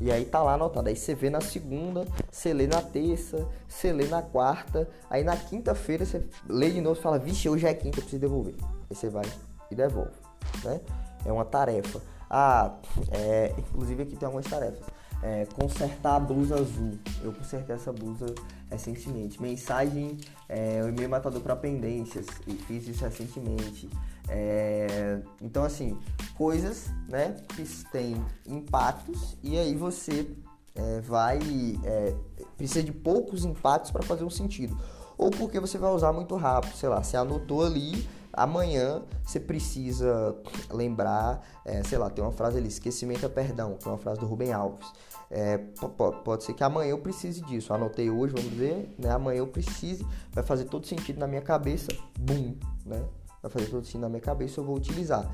E 0.00 0.12
aí 0.12 0.24
tá 0.24 0.42
lá 0.42 0.54
anotado. 0.54 0.88
Aí 0.88 0.96
você 0.96 1.14
vê 1.14 1.28
na 1.28 1.40
segunda, 1.40 2.06
você 2.30 2.52
lê 2.52 2.66
na 2.66 2.80
terça, 2.80 3.46
você 3.68 3.92
lê 3.92 4.06
na 4.06 4.22
quarta. 4.22 4.88
Aí 5.10 5.24
na 5.24 5.36
quinta-feira 5.36 6.06
você 6.06 6.24
lê 6.48 6.70
de 6.70 6.80
novo 6.80 6.98
e 6.98 7.02
fala, 7.02 7.18
vixe, 7.18 7.48
hoje 7.48 7.66
é 7.66 7.74
quinta, 7.74 7.98
eu 7.98 8.02
preciso 8.02 8.20
devolver. 8.20 8.54
Aí 8.88 8.96
você 8.96 9.08
vai 9.08 9.24
e 9.70 9.74
devolve. 9.74 10.12
Né? 10.64 10.80
É 11.24 11.32
uma 11.32 11.44
tarefa. 11.44 12.00
Ah, 12.30 12.76
é, 13.10 13.54
inclusive 13.58 14.02
aqui 14.02 14.16
tem 14.16 14.26
algumas 14.26 14.46
tarefas. 14.46 14.86
É, 15.22 15.46
consertar 15.46 16.16
a 16.16 16.20
blusa 16.20 16.56
azul. 16.56 16.98
Eu 17.22 17.32
consertei 17.32 17.74
essa 17.74 17.92
blusa 17.92 18.34
recentemente. 18.70 19.40
Mensagem, 19.40 20.16
é, 20.48 20.82
o 20.84 20.88
e-mail 20.88 21.08
matador 21.08 21.40
para 21.40 21.56
pendências. 21.56 22.26
E 22.46 22.54
fiz 22.54 22.86
isso 22.86 23.04
recentemente. 23.04 23.88
É, 24.28 25.20
então, 25.40 25.64
assim, 25.64 25.98
coisas 26.36 26.86
né, 27.08 27.36
que 27.48 27.64
têm 27.90 28.22
impactos 28.46 29.36
e 29.42 29.58
aí 29.58 29.74
você 29.74 30.30
é, 30.74 31.00
vai. 31.00 31.38
É, 31.84 32.14
precisa 32.56 32.82
de 32.82 32.92
poucos 32.92 33.44
impactos 33.44 33.90
para 33.90 34.02
fazer 34.02 34.24
um 34.24 34.30
sentido. 34.30 34.76
Ou 35.16 35.30
porque 35.30 35.58
você 35.58 35.78
vai 35.78 35.90
usar 35.90 36.12
muito 36.12 36.36
rápido, 36.36 36.76
sei 36.76 36.88
lá, 36.88 37.02
você 37.02 37.16
anotou 37.16 37.64
ali, 37.64 38.08
amanhã 38.32 39.02
você 39.24 39.38
precisa 39.40 40.36
lembrar, 40.70 41.42
é, 41.64 41.82
sei 41.82 41.98
lá, 41.98 42.10
tem 42.10 42.24
uma 42.24 42.32
frase 42.32 42.58
ali, 42.58 42.68
esquecimento 42.68 43.24
é 43.24 43.28
perdão, 43.28 43.74
que 43.74 43.86
é 43.86 43.90
uma 43.90 43.98
frase 43.98 44.20
do 44.20 44.26
Rubem 44.26 44.52
Alves. 44.52 44.86
É, 45.30 45.58
pode 46.24 46.44
ser 46.44 46.54
que 46.54 46.64
amanhã 46.64 46.90
eu 46.90 46.98
precise 46.98 47.42
disso. 47.42 47.74
Anotei 47.74 48.10
hoje, 48.10 48.32
vamos 48.34 48.50
dizer, 48.50 48.94
né? 48.98 49.10
Amanhã 49.10 49.38
eu 49.38 49.46
precise, 49.46 50.06
vai 50.32 50.42
fazer 50.42 50.64
todo 50.64 50.86
sentido 50.86 51.18
na 51.18 51.26
minha 51.26 51.42
cabeça, 51.42 51.88
bum, 52.18 52.54
né? 52.86 53.04
vai 53.42 53.50
fazer 53.50 53.66
todo 53.66 53.84
sentido 53.84 54.00
na 54.00 54.08
minha 54.08 54.20
cabeça, 54.20 54.60
eu 54.60 54.64
vou 54.64 54.76
utilizar. 54.76 55.30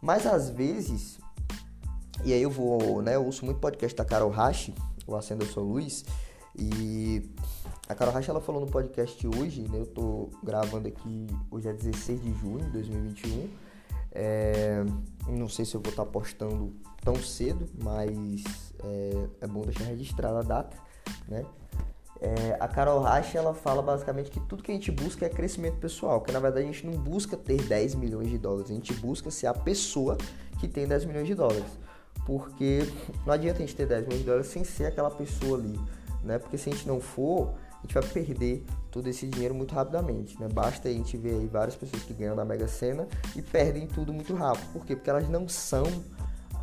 Mas 0.00 0.26
às 0.26 0.50
vezes, 0.50 1.18
e 2.24 2.32
aí 2.32 2.42
eu 2.42 2.50
vou, 2.50 3.02
né, 3.02 3.16
eu 3.16 3.24
ouço 3.24 3.44
muito 3.44 3.60
podcast 3.60 3.96
da 3.96 4.04
Carol 4.04 4.30
Rache, 4.30 4.74
o 5.06 5.14
Acenda 5.14 5.44
Sou 5.46 5.64
Luiz, 5.64 6.04
e 6.56 7.30
a 7.88 7.94
Carol 7.94 8.12
Rache 8.12 8.30
ela 8.30 8.40
falou 8.40 8.60
no 8.60 8.66
podcast 8.66 9.26
hoje, 9.26 9.62
né, 9.62 9.80
eu 9.80 9.86
tô 9.86 10.28
gravando 10.42 10.88
aqui, 10.88 11.26
hoje 11.50 11.68
é 11.68 11.72
16 11.72 12.22
de 12.22 12.32
junho 12.34 12.58
de 12.66 12.70
2021, 12.70 13.48
é, 14.12 14.84
não 15.26 15.48
sei 15.48 15.64
se 15.64 15.74
eu 15.74 15.80
vou 15.80 15.90
estar 15.90 16.04
tá 16.04 16.10
postando 16.10 16.74
tão 17.02 17.16
cedo, 17.16 17.66
mas 17.82 18.44
é, 18.84 19.28
é 19.40 19.46
bom 19.46 19.62
deixar 19.62 19.84
registrada 19.84 20.40
a 20.40 20.42
data, 20.42 20.76
né? 21.26 21.46
É, 22.20 22.56
a 22.58 22.66
Carol 22.66 23.00
Rache 23.00 23.38
ela 23.38 23.54
fala 23.54 23.80
basicamente 23.80 24.28
que 24.28 24.40
tudo 24.40 24.62
que 24.62 24.72
a 24.72 24.74
gente 24.74 24.90
busca 24.90 25.24
é 25.24 25.28
crescimento 25.28 25.78
pessoal, 25.78 26.20
que 26.20 26.32
na 26.32 26.40
verdade 26.40 26.64
a 26.64 26.72
gente 26.72 26.84
não 26.84 26.98
busca 26.98 27.36
ter 27.36 27.62
10 27.62 27.94
milhões 27.94 28.28
de 28.28 28.36
dólares, 28.36 28.70
a 28.70 28.74
gente 28.74 28.92
busca 28.94 29.30
ser 29.30 29.46
a 29.46 29.54
pessoa 29.54 30.18
que 30.58 30.66
tem 30.66 30.86
10 30.86 31.04
milhões 31.04 31.26
de 31.26 31.34
dólares. 31.34 31.78
Porque 32.26 32.80
não 33.24 33.32
adianta 33.32 33.58
a 33.58 33.60
gente 33.60 33.76
ter 33.76 33.86
10 33.86 34.02
milhões 34.02 34.20
de 34.20 34.26
dólares 34.26 34.48
sem 34.48 34.64
ser 34.64 34.86
aquela 34.86 35.10
pessoa 35.10 35.58
ali, 35.58 35.78
né? 36.24 36.38
Porque 36.38 36.58
se 36.58 36.68
a 36.68 36.72
gente 36.72 36.88
não 36.88 37.00
for, 37.00 37.54
a 37.78 37.82
gente 37.82 37.94
vai 37.94 38.02
perder 38.02 38.64
todo 38.90 39.06
esse 39.08 39.26
dinheiro 39.26 39.54
muito 39.54 39.74
rapidamente, 39.74 40.38
né? 40.40 40.48
Basta 40.52 40.88
a 40.88 40.92
gente 40.92 41.16
ver 41.16 41.34
aí 41.34 41.46
várias 41.46 41.76
pessoas 41.76 42.02
que 42.02 42.12
ganham 42.12 42.34
na 42.34 42.44
Mega 42.44 42.66
Sena 42.66 43.06
e 43.36 43.42
perdem 43.42 43.86
tudo 43.86 44.12
muito 44.12 44.34
rápido. 44.34 44.66
Por 44.72 44.84
quê? 44.84 44.96
Porque 44.96 45.10
elas 45.10 45.28
não 45.28 45.48
são 45.48 45.84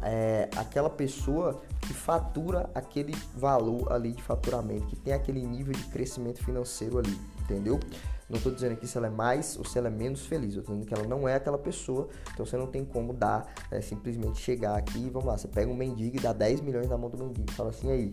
é, 0.01 0.50
aquela 0.55 0.89
pessoa 0.89 1.62
que 1.81 1.93
fatura 1.93 2.69
aquele 2.75 3.15
valor 3.36 3.91
ali 3.91 4.12
de 4.12 4.22
faturamento, 4.22 4.86
que 4.88 4.95
tem 4.95 5.13
aquele 5.13 5.45
nível 5.45 5.74
de 5.74 5.84
crescimento 5.86 6.43
financeiro 6.43 7.00
ali, 7.00 7.17
entendeu? 7.41 7.79
Não 8.29 8.38
estou 8.38 8.51
dizendo 8.51 8.74
aqui 8.74 8.88
se 8.88 8.98
ela 8.98 9.07
é 9.07 9.10
mais 9.10 9.55
ou 9.55 9.63
se 9.63 9.77
ela 9.77 9.88
é 9.88 9.91
menos 9.91 10.25
feliz, 10.25 10.55
eu 10.55 10.63
dizendo 10.63 10.86
que 10.86 10.93
ela 10.93 11.07
não 11.07 11.27
é 11.27 11.36
aquela 11.36 11.60
pessoa, 11.60 12.07
então 12.34 12.45
você 12.45 12.57
não 12.57 12.67
tem 12.67 12.84
como 12.84 13.13
dar, 13.13 13.53
é, 13.69 13.81
simplesmente 13.81 14.39
chegar 14.39 14.75
aqui 14.75 14.98
e 14.98 15.10
vamos 15.10 15.27
lá, 15.27 15.38
você 15.38 15.48
pega 15.48 15.72
um 15.72 15.75
mendigo 15.75 16.17
e 16.17 16.19
dá 16.19 16.34
10 16.34 16.62
milhões 16.62 16.89
na 16.89 16.98
mão 16.98 17.10
do 17.10 17.17
mendigo, 17.17 17.51
fala 17.51 17.69
assim 17.69 17.91
aí, 17.91 18.12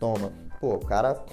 toma, 0.00 0.32
pô, 0.60 0.74
o 0.74 0.80
cara 0.80 1.24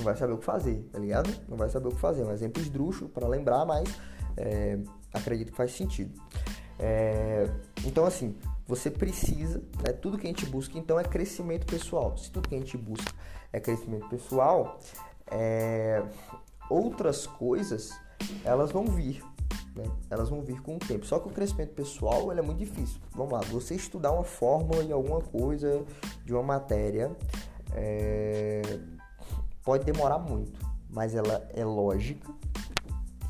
não 0.00 0.04
vai 0.04 0.16
saber 0.16 0.32
o 0.32 0.38
que 0.38 0.44
fazer, 0.44 0.88
tá 0.90 0.98
ligado? 0.98 1.30
Não 1.48 1.56
vai 1.56 1.68
saber 1.68 1.88
o 1.88 1.90
que 1.90 2.00
fazer, 2.00 2.24
um 2.24 2.32
exemplo 2.32 2.60
esdrúxulo 2.60 3.10
para 3.10 3.28
lembrar, 3.28 3.64
mas 3.64 3.88
é, 4.36 4.78
acredito 5.12 5.50
que 5.50 5.56
faz 5.56 5.72
sentido. 5.72 6.18
É, 6.78 7.46
então, 7.84 8.06
assim, 8.06 8.34
você 8.66 8.90
precisa, 8.90 9.58
né, 9.84 9.92
tudo 9.92 10.16
que 10.16 10.26
a 10.26 10.30
gente 10.30 10.46
busca 10.46 10.78
então 10.78 10.98
é 10.98 11.04
crescimento 11.04 11.66
pessoal. 11.66 12.16
Se 12.16 12.30
tudo 12.30 12.48
que 12.48 12.54
a 12.54 12.58
gente 12.58 12.76
busca 12.76 13.12
é 13.52 13.60
crescimento 13.60 14.08
pessoal, 14.08 14.78
é, 15.26 16.02
outras 16.68 17.26
coisas 17.26 17.92
elas 18.44 18.72
vão 18.72 18.86
vir, 18.86 19.22
né? 19.76 19.84
elas 20.08 20.30
vão 20.30 20.40
vir 20.40 20.62
com 20.62 20.76
o 20.76 20.78
tempo. 20.78 21.04
Só 21.04 21.18
que 21.18 21.28
o 21.28 21.30
crescimento 21.30 21.74
pessoal 21.74 22.30
ele 22.30 22.40
é 22.40 22.42
muito 22.42 22.58
difícil. 22.58 23.00
Vamos 23.12 23.32
lá, 23.32 23.40
você 23.40 23.74
estudar 23.74 24.12
uma 24.12 24.24
fórmula 24.24 24.82
em 24.82 24.92
alguma 24.92 25.20
coisa 25.20 25.84
de 26.24 26.32
uma 26.32 26.42
matéria 26.42 27.14
é, 27.74 28.62
pode 29.64 29.84
demorar 29.84 30.18
muito, 30.18 30.58
mas 30.88 31.14
ela 31.14 31.48
é 31.54 31.64
lógica, 31.64 32.32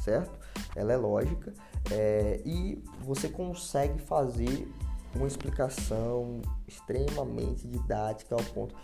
certo? 0.03 0.39
Ela 0.75 0.93
é 0.93 0.97
lógica 0.97 1.53
é, 1.91 2.41
e 2.45 2.83
você 3.01 3.29
consegue 3.29 4.01
fazer 4.01 4.71
uma 5.15 5.27
explicação 5.27 6.41
extremamente 6.67 7.67
didática 7.67 8.35
ao 8.35 8.43
ponto. 8.45 8.75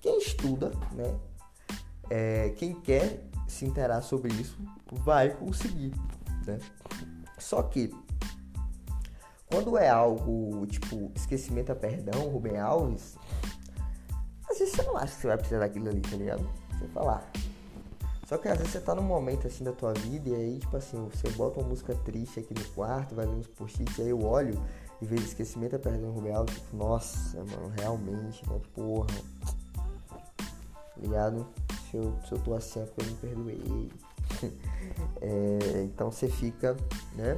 Quem 0.00 0.18
estuda, 0.18 0.72
né? 0.92 1.18
É, 2.10 2.50
quem 2.50 2.74
quer 2.74 3.24
se 3.46 3.64
interar 3.64 4.02
sobre 4.02 4.32
isso 4.34 4.58
vai 4.90 5.30
conseguir, 5.30 5.94
né? 6.46 6.58
Só 7.38 7.62
que 7.62 7.94
quando 9.46 9.76
é 9.76 9.88
algo 9.88 10.66
tipo 10.66 11.10
esquecimento 11.14 11.72
a 11.72 11.74
perdão, 11.74 12.28
Rubem 12.28 12.58
Alves, 12.58 13.16
às 14.48 14.58
vezes 14.58 14.74
você 14.74 14.82
não 14.82 14.96
acha 14.96 15.14
que 15.14 15.20
você 15.22 15.26
vai 15.28 15.36
precisar 15.36 15.60
daquilo 15.60 15.88
ali, 15.88 16.00
tá 16.00 16.16
ligado? 16.16 16.48
Você 16.80 16.88
falar, 16.88 17.30
só 18.30 18.38
que 18.38 18.46
às 18.46 18.56
vezes 18.58 18.74
você 18.74 18.80
tá 18.80 18.94
num 18.94 19.02
momento 19.02 19.48
assim 19.48 19.64
da 19.64 19.72
tua 19.72 19.92
vida 19.92 20.28
e 20.28 20.34
aí, 20.36 20.58
tipo 20.60 20.76
assim, 20.76 21.04
você 21.12 21.28
bota 21.30 21.58
uma 21.58 21.68
música 21.68 21.96
triste 21.96 22.38
aqui 22.38 22.54
no 22.54 22.64
quarto, 22.76 23.12
vai 23.12 23.26
ler 23.26 23.32
uns 23.32 23.48
post-its, 23.48 23.98
aí 23.98 24.10
eu 24.10 24.24
olho 24.24 24.56
e 25.02 25.04
vejo 25.04 25.24
esquecimento 25.24 25.74
é 25.74 25.78
perdendo 25.78 26.12
Rubem 26.12 26.32
Alves, 26.32 26.54
tipo, 26.54 26.76
nossa, 26.76 27.38
mano, 27.38 27.72
realmente, 27.76 28.48
né? 28.48 28.60
Porra. 28.72 29.08
Ligado? 30.96 31.44
Se 31.90 31.96
eu, 31.96 32.14
se 32.24 32.30
eu 32.30 32.38
tô 32.38 32.54
assim 32.54 32.80
é 32.80 32.84
porque 32.84 33.02
eu 33.02 33.06
me 33.06 33.14
perdoei. 33.16 33.92
é, 35.20 35.82
então 35.82 36.12
você 36.12 36.28
fica, 36.28 36.76
né? 37.16 37.36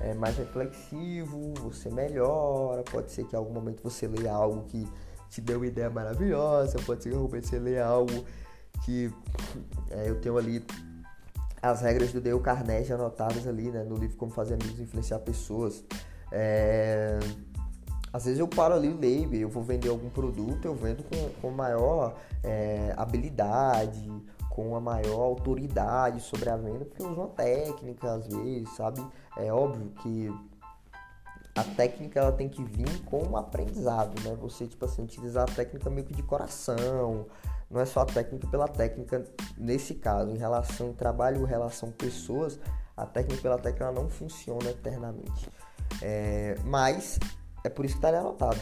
É 0.00 0.14
mais 0.14 0.36
reflexivo, 0.36 1.54
você 1.62 1.90
melhora, 1.90 2.82
pode 2.82 3.12
ser 3.12 3.24
que 3.24 3.36
em 3.36 3.38
algum 3.38 3.52
momento 3.52 3.84
você 3.84 4.08
leia 4.08 4.32
algo 4.32 4.64
que 4.64 4.84
te 5.30 5.40
deu 5.40 5.58
uma 5.58 5.66
ideia 5.68 5.88
maravilhosa, 5.88 6.76
pode 6.84 7.04
ser 7.04 7.10
que 7.10 7.14
em 7.14 7.18
algum 7.18 7.28
momento 7.28 7.46
você 7.46 7.58
leia 7.60 7.86
algo 7.86 8.24
que 8.82 9.12
é, 9.90 10.08
eu 10.08 10.20
tenho 10.20 10.36
ali 10.36 10.64
as 11.62 11.80
regras 11.80 12.12
do 12.12 12.20
Dale 12.20 12.40
Carnegie 12.40 12.92
anotadas 12.92 13.46
ali, 13.46 13.70
né, 13.70 13.82
no 13.84 13.96
livro 13.96 14.16
Como 14.16 14.30
Fazer 14.30 14.54
Amigos 14.54 14.78
e 14.78 14.82
Influenciar 14.82 15.18
Pessoas. 15.20 15.82
É, 16.30 17.18
às 18.12 18.24
vezes 18.26 18.38
eu 18.38 18.46
paro 18.46 18.74
ali, 18.74 18.92
leio, 18.92 19.34
eu 19.34 19.48
vou 19.48 19.62
vender 19.62 19.88
algum 19.88 20.10
produto, 20.10 20.66
eu 20.66 20.74
vendo 20.74 21.02
com, 21.04 21.30
com 21.40 21.50
maior 21.50 22.16
é, 22.42 22.92
habilidade, 22.96 24.10
com 24.50 24.76
a 24.76 24.80
maior 24.80 25.20
autoridade 25.20 26.20
sobre 26.20 26.48
a 26.48 26.56
venda, 26.56 26.84
porque 26.84 27.02
eu 27.02 27.10
uso 27.10 27.20
uma 27.20 27.28
técnica 27.28 28.12
às 28.12 28.28
vezes, 28.28 28.68
sabe? 28.76 29.04
É 29.36 29.52
óbvio 29.52 29.90
que 30.02 30.32
a 31.56 31.64
técnica 31.64 32.20
ela 32.20 32.32
tem 32.32 32.48
que 32.48 32.62
vir 32.62 33.00
com 33.04 33.22
um 33.22 33.36
aprendizado, 33.36 34.20
né? 34.22 34.36
Você, 34.40 34.66
tipo 34.66 34.84
assim, 34.84 35.02
utilizar 35.02 35.44
a 35.44 35.52
técnica 35.52 35.88
meio 35.90 36.06
que 36.06 36.14
de 36.14 36.22
coração, 36.22 37.26
não 37.70 37.80
é 37.80 37.84
só 37.84 38.00
a 38.00 38.06
técnica 38.06 38.46
pela 38.48 38.68
técnica, 38.68 39.24
nesse 39.56 39.94
caso, 39.94 40.30
em 40.30 40.36
relação 40.36 40.92
trabalho, 40.92 41.44
relação 41.44 41.90
pessoas, 41.90 42.58
a 42.96 43.06
técnica 43.06 43.42
pela 43.42 43.58
técnica 43.58 43.90
não 43.92 44.08
funciona 44.08 44.70
eternamente. 44.70 45.48
É, 46.02 46.56
mas 46.64 47.18
é 47.64 47.68
por 47.68 47.84
isso 47.84 47.94
que 47.94 47.98
está 47.98 48.08
ali 48.08 48.18
anotado. 48.18 48.60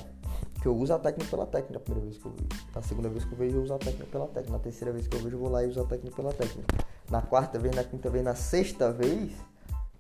Que 0.61 0.69
eu 0.69 0.77
uso 0.77 0.95
a 0.95 0.99
técnica 0.99 1.29
pela 1.29 1.47
técnica 1.47 1.75
na 1.75 1.81
primeira 1.81 2.09
vez 2.09 2.23
que 2.23 2.27
eu 2.27 2.33
vejo. 2.33 2.67
Na 2.75 2.83
segunda 2.83 3.09
vez 3.09 3.25
que 3.25 3.33
eu 3.33 3.39
vejo, 3.39 3.57
eu 3.57 3.63
uso 3.63 3.75
a 3.75 3.79
técnica 3.79 4.07
pela 4.07 4.27
técnica. 4.29 4.53
Na 4.53 4.59
terceira 4.61 4.93
vez 4.93 5.09
que 5.09 5.17
eu 5.17 5.21
vejo, 5.21 5.37
eu 5.37 5.41
vou 5.41 5.51
lá 5.51 5.65
e 5.65 5.69
uso 5.69 5.81
a 5.81 5.85
técnica 5.85 6.17
pela 6.17 6.33
técnica. 6.33 6.85
Na 7.11 7.21
quarta 7.21 7.59
vez, 7.59 7.75
na 7.75 7.83
quinta 7.83 8.09
vez, 8.09 8.25
na 8.25 8.35
sexta 8.35 8.93
vez, 8.93 9.33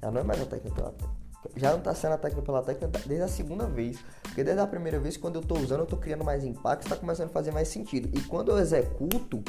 já 0.01 0.11
não 0.11 0.21
é 0.21 0.25
mais 0.25 0.41
a 0.41 0.47
técnica 0.47 0.77
pela 0.77 0.93
técnica 0.93 1.22
já 1.57 1.71
não 1.71 1.79
está 1.79 1.95
sendo 1.95 2.15
a 2.15 2.19
técnica 2.19 2.45
pela 2.45 2.63
técnica 2.63 3.01
desde 3.07 3.23
a 3.23 3.29
segunda 3.29 3.67
vez. 3.67 3.99
Porque 4.23 4.45
desde 4.45 4.61
a 4.63 4.67
primeira 4.67 4.99
vez, 4.99 5.17
quando 5.17 5.37
eu 5.37 5.43
estou 5.43 5.59
usando, 5.59 5.81
eu 5.81 5.85
estou 5.85 5.99
criando 5.99 6.25
mais 6.25 6.45
impacto, 6.45 6.85
está 6.85 6.97
começando 6.97 7.29
a 7.29 7.33
fazer 7.33 7.51
mais 7.51 7.69
sentido. 7.69 8.09
E 8.17 8.21
quando 8.23 8.51
eu 8.51 8.59
executo, 8.59 9.43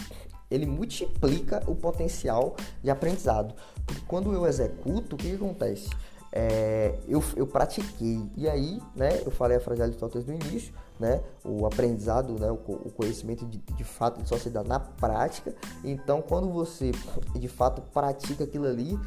ele 0.49 0.65
multiplica 0.65 1.63
o 1.67 1.75
potencial 1.75 2.55
de 2.81 2.89
aprendizado. 2.89 3.53
Porque 3.85 4.01
quando 4.07 4.33
eu 4.33 4.45
executo, 4.45 5.15
o 5.15 5.17
que, 5.17 5.29
que 5.29 5.35
acontece? 5.35 5.89
É, 6.35 6.95
eu, 7.07 7.23
eu 7.35 7.45
pratiquei. 7.45 8.19
E 8.35 8.49
aí, 8.49 8.81
né, 8.95 9.21
eu 9.23 9.29
falei 9.29 9.57
a 9.57 9.59
frase 9.59 9.77
de 9.77 9.83
Aristóteles 9.83 10.25
no 10.25 10.33
início, 10.33 10.73
né? 10.99 11.21
O 11.45 11.65
aprendizado, 11.67 12.39
né? 12.39 12.49
O, 12.49 12.55
o 12.55 12.91
conhecimento 12.91 13.45
de, 13.45 13.59
de 13.59 13.83
fato 13.83 14.27
só 14.27 14.37
se 14.37 14.49
dá 14.49 14.63
na 14.63 14.79
prática. 14.79 15.53
Então, 15.83 16.23
quando 16.23 16.51
você 16.51 16.91
de 17.35 17.47
fato 17.47 17.83
pratica 17.93 18.45
aquilo 18.45 18.65
ali, 18.65 18.99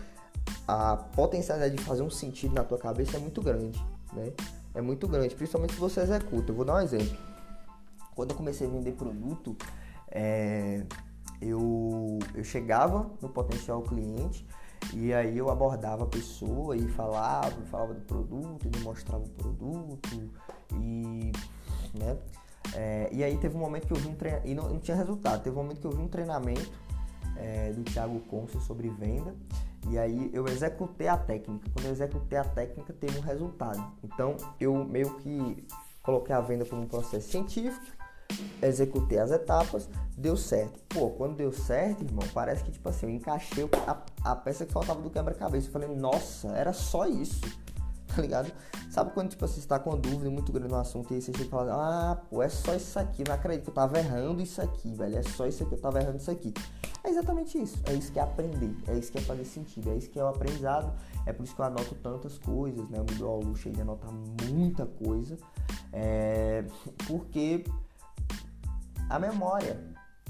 a 0.67 0.97
potencialidade 0.97 1.77
de 1.77 1.85
fazer 1.85 2.03
um 2.03 2.11
sentido 2.11 2.55
na 2.55 2.65
tua 2.65 2.79
cabeça 2.79 3.17
é 3.17 3.21
muito 3.21 3.41
grande, 3.41 3.83
né? 4.13 4.33
É 4.75 4.81
muito 4.81 5.07
grande, 5.09 5.35
principalmente 5.35 5.75
se 5.75 5.81
você 5.81 6.01
executa. 6.01 6.51
Eu 6.51 6.57
vou 6.57 6.65
dar 6.65 6.75
um 6.75 6.81
exemplo. 6.81 7.17
Quando 8.15 8.33
eu 8.33 8.37
comecei 8.37 8.67
a 8.67 8.71
vender 8.71 8.93
produto, 8.93 9.57
é, 10.11 10.85
eu, 11.41 12.19
eu 12.35 12.45
chegava 12.45 13.11
no 13.21 13.29
potencial 13.29 13.83
cliente 13.83 14.47
e 14.93 15.13
aí 15.13 15.39
eu 15.39 15.51
abordava 15.51 16.05
a 16.05 16.07
pessoa 16.07 16.77
e 16.77 16.87
falava, 16.89 17.55
falava 17.71 17.95
do 17.95 18.01
produto, 18.03 18.67
e 18.67 18.81
mostrava 18.81 19.25
o 19.25 19.29
produto 19.29 20.31
e, 20.75 21.33
né? 21.95 22.19
É, 22.75 23.09
e 23.13 23.23
aí 23.23 23.39
teve 23.39 23.57
um 23.57 23.61
momento 23.61 23.87
que 23.87 23.93
eu 23.93 23.97
vi 23.97 24.09
um 24.09 24.15
treinamento, 24.15 24.49
e 24.49 24.55
não, 24.55 24.69
não, 24.69 24.81
tinha 24.81 24.97
resultado, 24.97 25.43
teve 25.43 25.57
um 25.57 25.63
momento 25.63 25.81
que 25.81 25.87
eu 25.87 25.93
vi 25.93 26.03
um 26.03 26.09
treinamento 26.09 26.71
é, 27.37 27.73
do 27.73 27.83
Thiago 27.85 28.19
Conce 28.21 28.61
sobre 28.61 28.89
venda 28.91 29.35
e 29.91 29.99
aí 29.99 30.31
eu 30.33 30.47
executei 30.47 31.09
a 31.09 31.17
técnica. 31.17 31.69
Quando 31.73 31.87
eu 31.87 31.93
executei 31.93 32.39
a 32.39 32.45
técnica, 32.45 32.93
teve 32.93 33.19
um 33.19 33.23
resultado. 33.23 33.93
Então 34.03 34.37
eu 34.61 34.85
meio 34.85 35.15
que 35.17 35.67
coloquei 36.03 36.35
a 36.35 36.41
venda 36.41 36.65
como 36.65 36.83
um 36.83 36.87
processo 36.87 37.29
científico 37.29 37.97
executei 38.63 39.19
as 39.19 39.31
etapas, 39.31 39.89
deu 40.17 40.37
certo. 40.37 40.81
Pô, 40.89 41.11
quando 41.11 41.37
deu 41.37 41.53
certo, 41.53 42.05
irmão, 42.05 42.27
parece 42.33 42.65
que 42.65 42.71
tipo 42.71 42.89
assim, 42.89 43.07
eu 43.07 43.11
encaixei 43.11 43.69
a, 43.87 44.31
a 44.31 44.37
peça 44.37 44.65
que 44.65 44.73
faltava 44.73 45.01
do 45.01 45.11
quebra-cabeça. 45.11 45.69
Eu 45.69 45.73
falei, 45.73 45.89
nossa, 45.95 46.49
era 46.49 46.73
só 46.73 47.07
isso. 47.07 47.41
Tá 48.17 48.23
ligado? 48.23 48.51
Sabe 48.91 49.13
quando 49.13 49.29
tipo 49.29 49.45
assim, 49.45 49.61
você 49.61 49.69
tá 49.69 49.79
com 49.79 49.91
uma 49.91 49.99
dúvida 49.99 50.31
muito 50.31 50.51
grande 50.51 50.73
no 50.73 50.79
assunto 50.79 51.13
e 51.13 51.21
você 51.21 51.31
chega 51.31 51.45
e 51.45 51.49
fala, 51.51 52.13
ah, 52.13 52.17
pô, 52.17 52.43
é 52.43 52.49
só 52.49 52.75
isso 52.75 52.99
aqui, 52.99 53.23
não 53.29 53.35
acredito 53.35 53.65
que 53.65 53.71
eu 53.71 53.75
tava 53.75 53.99
errando 53.99 54.41
isso 54.41 54.63
aqui, 54.63 54.95
velho. 54.95 55.19
É 55.19 55.23
só 55.23 55.47
isso 55.47 55.63
aqui, 55.63 55.75
eu 55.75 55.81
tava 55.81 56.01
errando 56.01 56.17
isso 56.17 56.31
aqui. 56.31 56.55
É 57.05 57.11
exatamente 57.11 57.61
isso. 57.61 57.79
É 57.85 57.93
isso 57.93 58.11
que 58.11 58.19
é 58.19 58.23
aprender, 58.23 58.75
é 58.89 58.95
isso 58.95 59.13
que 59.13 59.19
é 59.19 59.21
fazer 59.21 59.45
sentido, 59.45 59.91
é 59.91 59.97
isso 59.97 60.09
que 60.09 60.19
é 60.19 60.25
o 60.25 60.29
aprendizado. 60.29 60.91
É 61.27 61.33
por 61.33 61.45
isso 61.45 61.55
que 61.55 61.61
eu 61.61 61.67
anoto 61.67 61.95
tantas 61.97 62.39
coisas, 62.39 62.89
né? 62.89 62.99
Eu 62.99 63.05
me 63.05 63.15
dou 63.17 63.29
ao 63.29 63.41
luxo 63.41 63.69
de 63.71 63.83
anotar 63.83 64.11
muita 64.11 64.87
coisa. 64.87 65.37
É... 65.93 66.65
Porque 67.07 67.65
a 69.11 69.19
memória, 69.19 69.79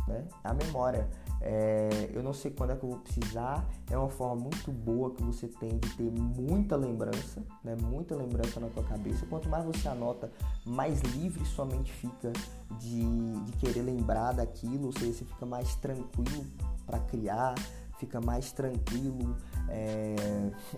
né? 0.09 0.25
A 0.43 0.53
memória. 0.53 1.09
É, 1.41 2.11
eu 2.13 2.23
não 2.23 2.33
sei 2.33 2.51
quando 2.51 2.71
é 2.71 2.77
que 2.77 2.85
eu 2.85 2.91
vou 2.91 2.99
precisar. 2.99 3.65
É 3.91 3.97
uma 3.97 4.09
forma 4.09 4.43
muito 4.43 4.71
boa 4.73 5.11
que 5.11 5.23
você 5.23 5.47
tem 5.47 5.79
de 5.79 5.89
ter 5.91 6.11
muita 6.11 6.77
lembrança, 6.77 7.43
né? 7.63 7.77
Muita 7.83 8.15
lembrança 8.15 8.59
na 8.59 8.69
tua 8.69 8.83
cabeça. 8.83 9.27
Quanto 9.27 9.49
mais 9.49 9.65
você 9.65 9.89
anota, 9.89 10.31
mais 10.65 11.01
livre 11.01 11.45
sua 11.45 11.65
mente 11.65 11.93
fica 11.93 12.33
de, 12.79 13.05
de 13.45 13.53
querer 13.53 13.83
lembrar 13.83 14.33
daquilo. 14.33 14.87
Ou 14.87 14.93
seja, 14.93 15.13
você 15.13 15.25
fica 15.25 15.47
mais 15.47 15.75
tranquilo 15.77 16.47
para 16.87 16.99
criar, 17.01 17.55
fica 17.99 18.21
mais 18.21 18.53
tranquilo 18.53 19.37
é, 19.69 20.17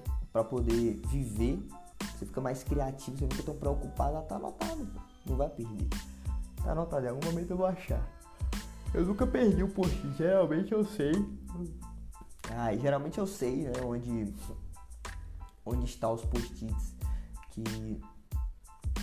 para 0.33 0.45
poder 0.45 1.01
viver. 1.07 1.63
Você 2.17 2.27
fica 2.27 2.41
mais 2.41 2.65
criativo, 2.65 3.17
você 3.17 3.25
não 3.25 3.31
fica 3.31 3.45
tão 3.45 3.55
preocupado. 3.55 4.17
Ah, 4.17 4.23
tá 4.23 4.37
anotado, 4.37 4.89
não 5.25 5.37
vai 5.37 5.49
perder. 5.49 5.89
Tá 6.63 6.73
anotado, 6.73 7.07
em 7.07 7.09
algum 7.11 7.25
momento 7.27 7.53
eu 7.53 7.57
vou 7.57 7.67
achar. 7.67 8.18
Eu 8.95 9.05
nunca 9.05 9.27
perdi 9.27 9.63
o 9.63 9.69
post 9.69 9.97
geralmente 10.17 10.73
eu 10.73 10.85
sei. 10.85 11.13
Ah, 12.51 12.75
geralmente 12.75 13.19
eu 13.19 13.27
sei, 13.27 13.65
né, 13.65 13.73
onde, 13.85 14.33
onde 15.65 15.85
está 15.85 16.11
os 16.11 16.25
post-its 16.25 16.95
que, 17.51 18.01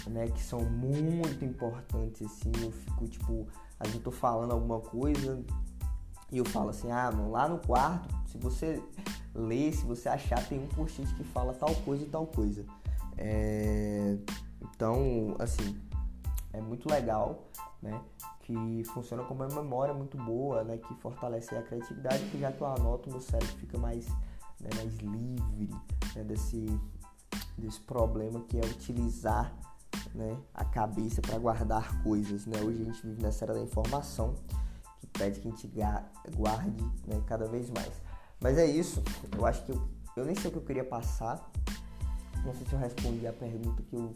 né, 0.09 0.27
que 0.29 0.41
são 0.41 0.61
muito 0.65 1.45
importantes, 1.45 2.23
assim, 2.23 2.51
eu 2.63 2.71
fico, 2.71 3.07
tipo, 3.07 3.47
a 3.79 3.85
gente 3.85 3.99
tô 3.99 4.11
falando 4.11 4.51
alguma 4.51 4.79
coisa 4.79 5.45
e 6.31 6.37
eu 6.39 6.45
falo 6.45 6.69
assim, 6.69 6.89
ah, 6.89 7.11
mano, 7.11 7.31
lá 7.31 7.47
no 7.47 7.59
quarto, 7.59 8.13
se 8.25 8.37
você 8.39 8.81
ler, 9.33 9.73
se 9.73 9.85
você 9.85 10.09
achar, 10.09 10.43
tem 10.47 10.59
um 10.59 10.67
post-it 10.67 11.13
que 11.13 11.23
fala 11.23 11.53
tal 11.53 11.73
coisa 11.75 12.03
e 12.03 12.07
tal 12.07 12.25
coisa. 12.25 12.65
É... 13.17 14.17
Então, 14.61 15.35
assim, 15.37 15.77
é 16.57 16.61
muito 16.61 16.89
legal, 16.89 17.45
né? 17.81 18.01
Que 18.41 18.83
funciona 18.85 19.23
como 19.23 19.43
uma 19.43 19.61
memória 19.61 19.93
muito 19.93 20.17
boa, 20.17 20.63
né? 20.63 20.77
Que 20.77 20.93
fortalece 20.95 21.55
a 21.55 21.61
criatividade, 21.61 22.23
que 22.29 22.39
já 22.39 22.51
que 22.51 22.61
eu 22.61 22.67
anoto, 22.67 23.09
meu 23.09 23.21
cérebro 23.21 23.55
fica 23.57 23.77
mais, 23.77 24.07
né, 24.59 24.69
mais 24.75 24.97
livre 24.97 25.75
né? 26.15 26.23
desse, 26.23 26.65
desse 27.57 27.79
problema 27.81 28.41
que 28.41 28.57
é 28.57 28.65
utilizar 28.65 29.53
né, 30.13 30.37
a 30.53 30.63
cabeça 30.63 31.21
para 31.21 31.37
guardar 31.37 32.01
coisas, 32.03 32.45
né? 32.45 32.59
Hoje 32.61 32.81
a 32.81 32.85
gente 32.85 33.05
vive 33.05 33.21
nessa 33.21 33.45
era 33.45 33.53
da 33.53 33.61
informação 33.61 34.35
que 34.99 35.07
pede 35.07 35.39
que 35.39 35.47
a 35.47 35.51
gente 35.51 35.67
guarde 36.35 36.83
né, 37.07 37.21
cada 37.27 37.47
vez 37.47 37.69
mais. 37.69 37.91
Mas 38.39 38.57
é 38.57 38.65
isso, 38.65 39.03
eu 39.35 39.45
acho 39.45 39.65
que 39.65 39.71
eu, 39.71 39.81
eu 40.15 40.25
nem 40.25 40.35
sei 40.35 40.49
o 40.49 40.51
que 40.51 40.59
eu 40.59 40.63
queria 40.63 40.83
passar, 40.83 41.51
não 42.45 42.53
sei 42.53 42.65
se 42.67 42.73
eu 42.73 42.79
respondi 42.79 43.25
a 43.25 43.33
pergunta 43.33 43.81
que 43.83 43.95
eu, 43.95 44.13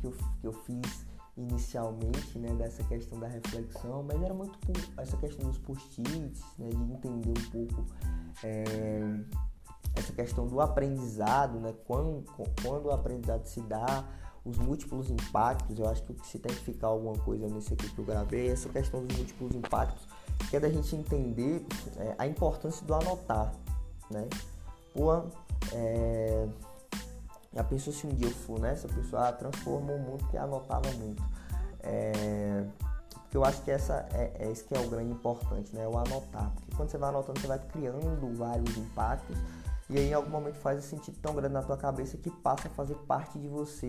que 0.00 0.06
eu, 0.06 0.12
que 0.40 0.46
eu 0.46 0.52
fiz 0.52 1.09
inicialmente, 1.40 2.38
né, 2.38 2.54
dessa 2.54 2.82
questão 2.84 3.18
da 3.18 3.26
reflexão, 3.26 4.02
mas 4.02 4.22
era 4.22 4.34
muito 4.34 4.58
por 4.58 4.76
essa 4.96 5.16
questão 5.16 5.48
dos 5.48 5.58
post-its, 5.58 6.42
né, 6.58 6.68
de 6.68 6.92
entender 6.92 7.30
um 7.30 7.50
pouco 7.50 7.84
é, 8.44 9.00
essa 9.96 10.12
questão 10.12 10.46
do 10.46 10.60
aprendizado, 10.60 11.58
né, 11.58 11.74
quando, 11.86 12.24
quando 12.62 12.86
o 12.86 12.90
aprendizado 12.90 13.46
se 13.46 13.60
dá, 13.62 14.04
os 14.44 14.56
múltiplos 14.56 15.10
impactos, 15.10 15.78
eu 15.78 15.86
acho 15.88 16.02
que 16.02 16.26
se 16.26 16.38
tem 16.38 16.54
que 16.54 16.62
ficar 16.62 16.88
alguma 16.88 17.18
coisa 17.18 17.46
nesse 17.46 17.74
aqui 17.74 17.90
que 17.90 17.98
eu 17.98 18.04
gravei, 18.04 18.48
essa 18.48 18.68
questão 18.68 19.04
dos 19.04 19.16
múltiplos 19.16 19.54
impactos, 19.54 20.06
que 20.48 20.56
é 20.56 20.60
da 20.60 20.70
gente 20.70 20.94
entender 20.96 21.66
é, 21.98 22.14
a 22.18 22.26
importância 22.26 22.84
do 22.86 22.94
anotar, 22.94 23.54
né, 24.10 24.28
Pô, 24.92 25.22
é, 25.72 26.48
já 27.52 27.64
pensou 27.64 27.92
se 27.92 28.06
um 28.06 28.10
dia 28.10 28.28
eu 28.28 28.34
for 28.34 28.60
nessa 28.60 28.86
pessoa 28.88 29.28
ah, 29.28 29.32
transformou 29.32 29.96
o 29.96 29.98
mundo 29.98 30.24
que 30.28 30.36
anotava 30.36 30.90
muito. 30.92 31.22
É, 31.80 32.64
porque 33.12 33.36
eu 33.36 33.44
acho 33.44 33.62
que 33.62 33.70
essa 33.70 34.08
é, 34.12 34.32
é 34.38 34.50
esse 34.50 34.64
que 34.64 34.74
é 34.74 34.78
o 34.78 34.88
grande 34.88 35.10
importante, 35.12 35.74
né? 35.74 35.86
O 35.86 35.96
anotar. 35.98 36.50
Porque 36.54 36.74
quando 36.76 36.90
você 36.90 36.98
vai 36.98 37.10
anotando, 37.10 37.40
você 37.40 37.46
vai 37.46 37.58
criando 37.58 38.36
vários 38.36 38.76
impactos. 38.76 39.36
E 39.88 39.98
aí 39.98 40.10
em 40.10 40.14
algum 40.14 40.30
momento 40.30 40.56
faz 40.56 40.78
um 40.78 40.82
sentido 40.82 41.18
tão 41.20 41.34
grande 41.34 41.54
na 41.54 41.62
tua 41.62 41.76
cabeça 41.76 42.16
que 42.16 42.30
passa 42.30 42.68
a 42.68 42.70
fazer 42.70 42.94
parte 43.06 43.38
de 43.38 43.48
você. 43.48 43.86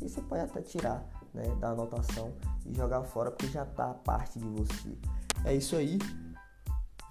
E 0.00 0.08
você 0.08 0.20
pode 0.20 0.42
até 0.42 0.62
tirar 0.62 1.04
né, 1.34 1.44
da 1.60 1.70
anotação 1.70 2.32
e 2.64 2.74
jogar 2.74 3.02
fora 3.02 3.30
porque 3.30 3.48
já 3.48 3.64
está 3.64 3.92
parte 3.92 4.38
de 4.38 4.48
você. 4.48 4.96
É 5.44 5.54
isso 5.54 5.74
aí. 5.76 5.98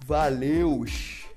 Valeus! 0.06 1.29